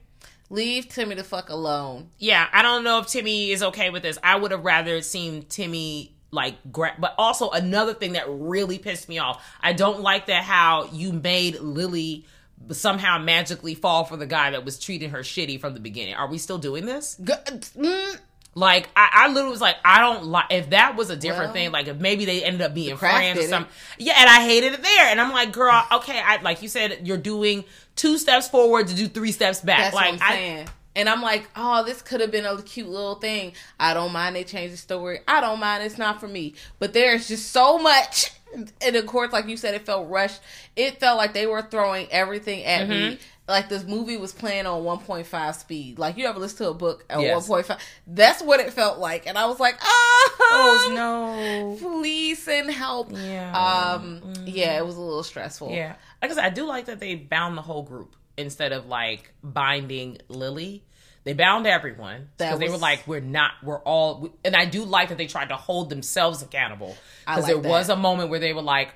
[0.49, 2.09] Leave Timmy the fuck alone.
[2.19, 4.17] yeah, I don't know if Timmy is okay with this.
[4.23, 9.09] I would have rather seen Timmy like gra- but also another thing that really pissed
[9.09, 9.43] me off.
[9.61, 12.25] I don't like that how you made Lily
[12.71, 16.13] somehow magically fall for the guy that was treating her shitty from the beginning.
[16.15, 17.15] Are we still doing this?
[17.23, 18.17] G- mm,
[18.57, 21.53] Like I, I literally was like, I don't like if that was a different Well,
[21.53, 21.71] thing.
[21.73, 23.49] Like if maybe they ended up being friends or did it.
[23.49, 23.71] something.
[23.99, 25.07] Yeah, and I hated it there.
[25.07, 27.65] And I'm like, girl, okay, I like you said, you're doing
[27.97, 29.79] two steps forward to do three steps back.
[29.79, 30.67] That's like what I'm saying.
[30.97, 33.51] And I'm like, oh, this could have been a cute little thing.
[33.77, 35.19] I don't mind they changed the story.
[35.27, 35.83] I don't mind.
[35.83, 36.53] It's not for me.
[36.79, 38.31] But there's just so much.
[38.79, 40.39] And of course, like you said, it felt rushed.
[40.77, 42.89] It felt like they were throwing everything at Mm-hmm.
[43.09, 43.19] me.
[43.47, 45.99] Like this movie was playing on 1.5 speed.
[45.99, 47.47] Like you ever listen to a book at Yes.
[47.47, 47.79] 1.5?
[48.07, 49.27] That's what it felt like.
[49.27, 51.77] And I was like, oh, no.
[51.79, 53.11] please send help.
[53.11, 53.51] Yeah.
[53.55, 55.71] Um, yeah, it was a little stressful.
[55.71, 55.95] Yeah.
[56.21, 59.31] Like I said, I do like that they bound the whole group instead of like
[59.43, 60.83] binding Lily.
[61.23, 63.53] They bound everyone That because they were like, "We're not.
[63.63, 67.61] We're all." And I do like that they tried to hold themselves accountable because like
[67.61, 68.89] there was a moment where they were like,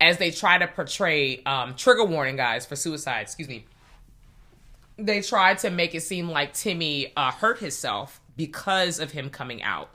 [0.00, 3.20] as they try to portray um, trigger warning guys for suicide.
[3.22, 3.64] Excuse me.
[4.98, 9.62] They tried to make it seem like Timmy uh, hurt himself because of him coming
[9.62, 9.90] out.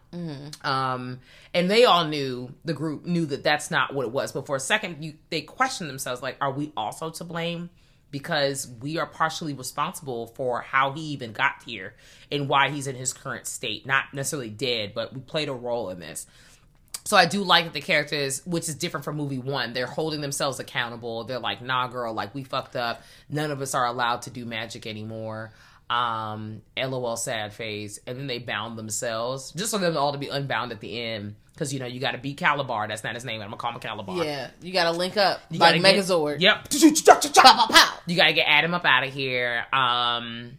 [0.64, 1.20] Um,
[1.54, 4.32] and they all knew the group knew that that's not what it was.
[4.32, 7.70] But for a second, you they questioned themselves, like, are we also to blame?
[8.12, 11.95] Because we are partially responsible for how he even got here
[12.32, 13.86] and why he's in his current state.
[13.86, 16.28] Not necessarily dead, but we played a role in this.
[17.06, 20.22] So I do like that the characters, which is different from movie one, they're holding
[20.22, 21.26] themselves accountable.
[21.26, 23.01] They're like, nah, girl, like we fucked up.
[23.30, 25.51] None of us are allowed to do magic anymore.
[25.89, 30.30] um, LOL sad face, and then they bound themselves just for them all to be
[30.30, 31.36] unbound at the end.
[31.54, 32.88] Because you know you got to beat Calabar.
[32.88, 33.39] That's not his name.
[33.41, 34.24] I'm gonna call him Calabar.
[34.24, 36.39] Yeah, you gotta link up You like gotta get- Megazord.
[36.39, 36.70] Yep.
[37.36, 37.93] Pow, pow, pow.
[38.08, 39.66] You gotta get Adam up out of here.
[39.72, 40.58] Um,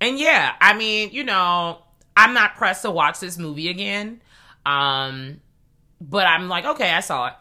[0.00, 1.78] and yeah, I mean, you know,
[2.16, 4.20] I'm not pressed to watch this movie again.
[4.64, 5.40] Um,
[6.08, 7.34] but I'm like, okay, I saw it.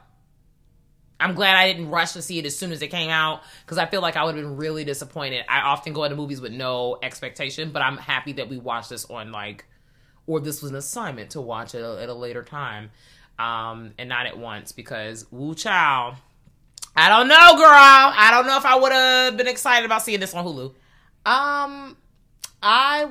[1.20, 3.78] I'm glad I didn't rush to see it as soon as it came out because
[3.78, 5.46] I feel like I would have been really disappointed.
[5.48, 9.06] I often go into movies with no expectation, but I'm happy that we watched this
[9.06, 9.66] on like,
[10.26, 12.90] or this was an assignment to watch it at a later time,
[13.38, 16.16] um, and not at once because Wu Chow.
[16.96, 17.68] I don't know, girl.
[17.68, 20.74] I don't know if I would have been excited about seeing this on Hulu.
[21.24, 21.96] Um,
[22.62, 23.08] I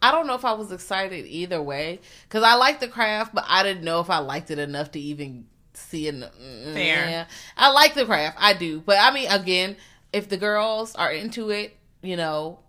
[0.00, 3.44] I don't know if I was excited either way because I like the craft, but
[3.48, 6.14] I didn't know if I liked it enough to even see it.
[6.14, 7.08] Mm, Fair.
[7.08, 7.26] Yeah,
[7.56, 9.76] I like the craft, I do, but I mean, again,
[10.12, 12.60] if the girls are into it, you know,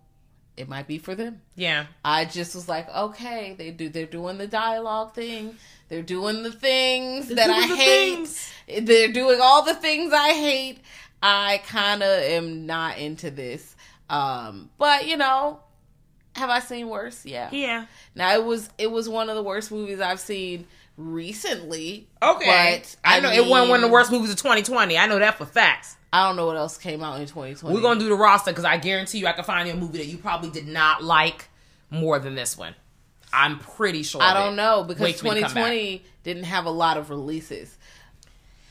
[0.55, 1.41] it might be for them.
[1.55, 1.87] Yeah.
[2.05, 3.89] I just was like, okay, they do.
[3.89, 5.55] They're doing the dialogue thing.
[5.89, 8.15] They're doing the things that I the hate.
[8.15, 8.53] things.
[8.81, 10.79] They're doing all the things I hate.
[11.21, 13.75] I kind of am not into this.
[14.09, 15.61] Um, but you know,
[16.35, 17.25] have I seen worse?
[17.25, 17.49] Yeah.
[17.51, 17.85] Yeah.
[18.15, 20.67] Now it was it was one of the worst movies I've seen
[20.97, 22.07] recently.
[22.21, 22.79] Okay.
[22.81, 24.97] But I know it wasn't one of the worst movies of 2020.
[24.97, 25.97] I know that for facts.
[26.11, 27.73] I don't know what else came out in 2020.
[27.73, 29.97] We're gonna do the roster because I guarantee you I can find you a movie
[29.97, 31.49] that you probably did not like
[31.89, 32.75] more than this one.
[33.31, 34.21] I'm pretty sure.
[34.21, 35.63] I don't know because Wait till we come back.
[35.65, 37.75] 2020 didn't have a lot of releases.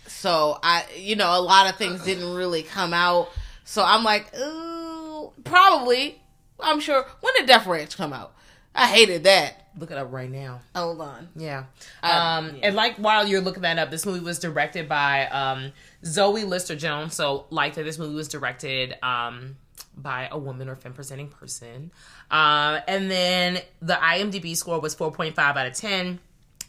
[0.07, 3.31] So I, you know, a lot of things didn't really come out.
[3.65, 6.22] So I'm like, ooh, probably.
[6.63, 7.05] I'm sure.
[7.21, 8.35] When did Death Ranch come out?
[8.75, 9.69] I hated that.
[9.79, 10.61] Look it up right now.
[10.75, 11.29] Hold on.
[11.37, 11.65] Yeah.
[12.03, 12.11] Um,
[12.49, 12.67] Um, yeah.
[12.69, 15.73] and like while you're looking that up, this movie was directed by um,
[16.05, 17.15] Zoe Lister Jones.
[17.15, 19.57] So like that, this movie was directed um,
[19.97, 21.91] by a woman or femme presenting person.
[22.31, 26.19] Uh, and then the IMDb score was 4.5 out of 10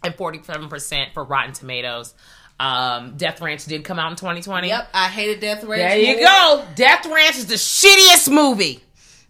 [0.03, 2.13] and 47% for Rotten Tomatoes.
[2.59, 4.67] Um, Death Ranch did come out in 2020.
[4.67, 5.79] Yep, I hated Death Ranch.
[5.81, 6.25] There you more.
[6.25, 6.65] go.
[6.75, 8.81] Death Ranch is the shittiest movie.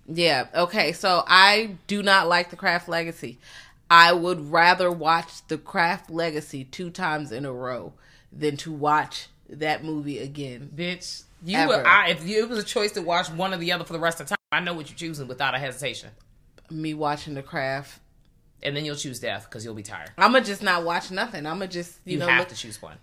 [0.08, 0.48] Yeah.
[0.54, 0.92] Okay.
[0.94, 3.38] So I do not like the Craft Legacy.
[3.90, 7.94] I would rather watch the Craft Legacy two times in a row
[8.32, 10.72] than to watch that movie again.
[10.76, 11.78] Bitch, you Ever.
[11.78, 13.94] would, I, if you, it was a choice to watch one or the other for
[13.94, 16.10] the rest of the time, I know what you're choosing without a hesitation.
[16.72, 18.00] Me watching the Craft.
[18.64, 20.10] And then you'll choose death because you'll be tired.
[20.18, 21.46] I'ma just not watch nothing.
[21.46, 22.98] I'ma just you, You, know have look, to choose one.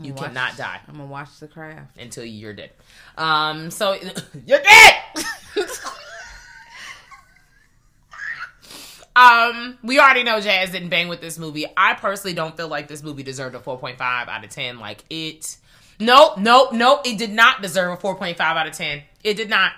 [0.00, 1.96] You watch- cannot die I'm gonna watch the Craft.
[1.98, 2.70] until you're dead.
[3.18, 3.92] Um, so
[4.46, 4.94] you're dead.
[9.16, 11.66] um, we already know Jazz didn't bang with this movie.
[11.76, 14.78] I personally don't feel like this movie deserved a 4.5 out of 10.
[14.78, 15.56] Like it,
[15.98, 17.06] nope, nope, nope.
[17.06, 19.02] It did not deserve a 4.5 out of 10.
[19.24, 19.72] It did not.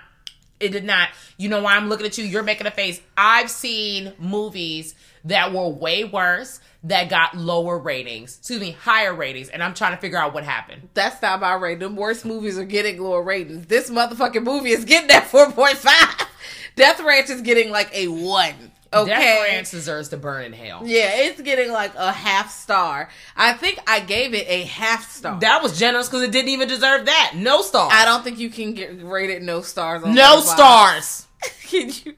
[0.59, 1.09] It did not.
[1.37, 2.25] You know why I'm looking at you?
[2.25, 3.01] You're making a face.
[3.15, 4.93] I've seen movies
[5.25, 8.37] that were way worse that got lower ratings.
[8.37, 10.89] Excuse me, higher ratings, and I'm trying to figure out what happened.
[10.93, 11.79] That's not my rating.
[11.79, 13.67] The worst movies are getting lower ratings.
[13.67, 16.27] This motherfucking movie is getting that 4.5.
[16.75, 18.71] Death Ranch is getting like a one.
[18.91, 19.09] Okay.
[19.09, 20.81] Death Ranch deserves to burn in hell.
[20.83, 23.09] Yeah, it's getting like a half star.
[23.35, 25.39] I think I gave it a half star.
[25.39, 27.33] That was generous because it didn't even deserve that.
[27.35, 27.91] No stars.
[27.93, 30.03] I don't think you can get rated no stars.
[30.03, 31.27] On No stars.
[31.67, 32.15] Can you?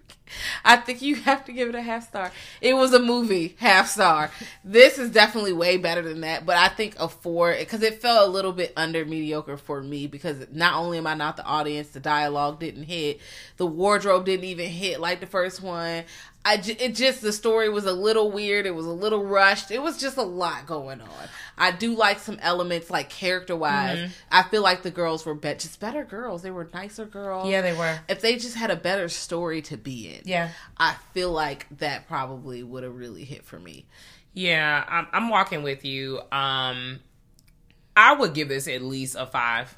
[0.64, 2.32] I think you have to give it a half star.
[2.62, 4.32] It was a movie, half star.
[4.64, 8.28] This is definitely way better than that, but I think a four because it felt
[8.28, 11.90] a little bit under mediocre for me because not only am I not the audience,
[11.90, 13.20] the dialogue didn't hit,
[13.58, 16.04] the wardrobe didn't even hit like the first one.
[16.44, 18.66] I j- it just the story was a little weird.
[18.66, 19.70] It was a little rushed.
[19.70, 21.10] It was just a lot going on.
[21.58, 24.00] I do like some elements like character wise.
[24.00, 24.12] Mm-hmm.
[24.32, 26.42] I feel like the girls were be- just better girls.
[26.42, 28.00] They were nicer girls Yeah, they were.
[28.10, 30.50] if they just had a better story to be in, Yeah.
[30.78, 33.86] I feel like that probably would have really hit for me.
[34.34, 36.22] Yeah, I'm, I'm walking with you.
[36.32, 37.02] Um,
[37.96, 39.78] I would give this at least a five,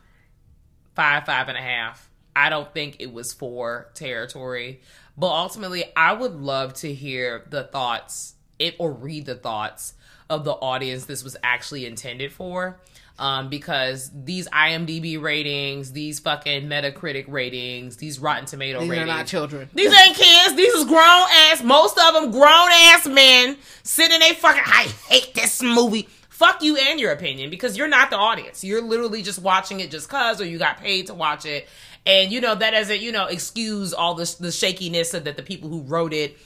[0.96, 2.10] five, five and a half.
[2.36, 4.82] I don't think it was for territory,
[5.18, 9.94] but ultimately, I would love to hear the thoughts, it or read the thoughts
[10.30, 12.80] of the audience this was actually intended for.
[13.20, 19.18] Um, because these IMDb ratings, these fucking Metacritic ratings, these Rotten Tomato These ratings, are
[19.18, 19.70] not children.
[19.76, 20.56] these ain't kids.
[20.56, 21.62] These is grown ass.
[21.64, 24.20] Most of them grown ass men sitting.
[24.20, 24.64] They fucking.
[24.66, 26.10] I hate this movie.
[26.30, 28.64] Fuck you and your opinion because you're not the audience.
[28.64, 31.68] You're literally just watching it just cause, or you got paid to watch it.
[32.06, 35.44] And you know that doesn't you know excuse all the the shakiness of that the
[35.44, 36.38] people who wrote it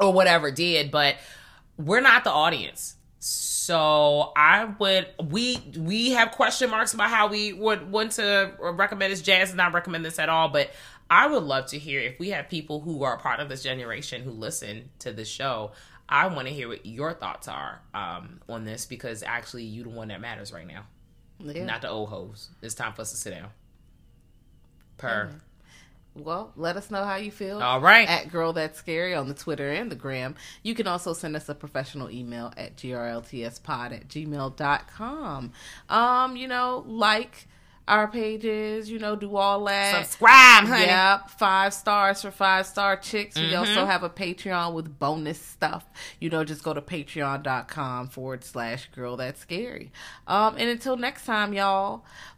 [0.00, 0.90] or whatever did.
[0.90, 1.16] But
[1.76, 2.94] we're not the audience.
[3.18, 9.12] So I would we we have question marks about how we would want to recommend
[9.12, 10.70] this jazz and not recommend this at all, but
[11.10, 14.22] I would love to hear if we have people who are part of this generation
[14.22, 15.72] who listen to the show.
[16.08, 19.90] I want to hear what your thoughts are um, on this because actually, you're the
[19.90, 20.84] one that matters right now,
[21.40, 21.64] Yeah.
[21.64, 22.50] not the old hoes.
[22.62, 23.50] It's time for us to sit down.
[24.98, 25.30] Per.
[26.14, 27.62] Well, let us know how you feel.
[27.62, 28.08] All right.
[28.08, 30.34] At Girl That's Scary on the Twitter and the Gram.
[30.62, 35.52] You can also send us a professional email at grltspod at gmail.com.
[35.90, 37.46] Um, you know, like
[37.86, 40.06] our pages, you know, do all that.
[40.06, 40.86] Subscribe, honey.
[40.86, 43.36] Yep, five stars for five star chicks.
[43.36, 43.58] We Mm-hmm.
[43.58, 45.84] also have a Patreon with bonus stuff.
[46.18, 49.92] You know, just go to patreon.com forward slash girl that's scary.
[50.26, 52.04] Um, and until next time, y'all.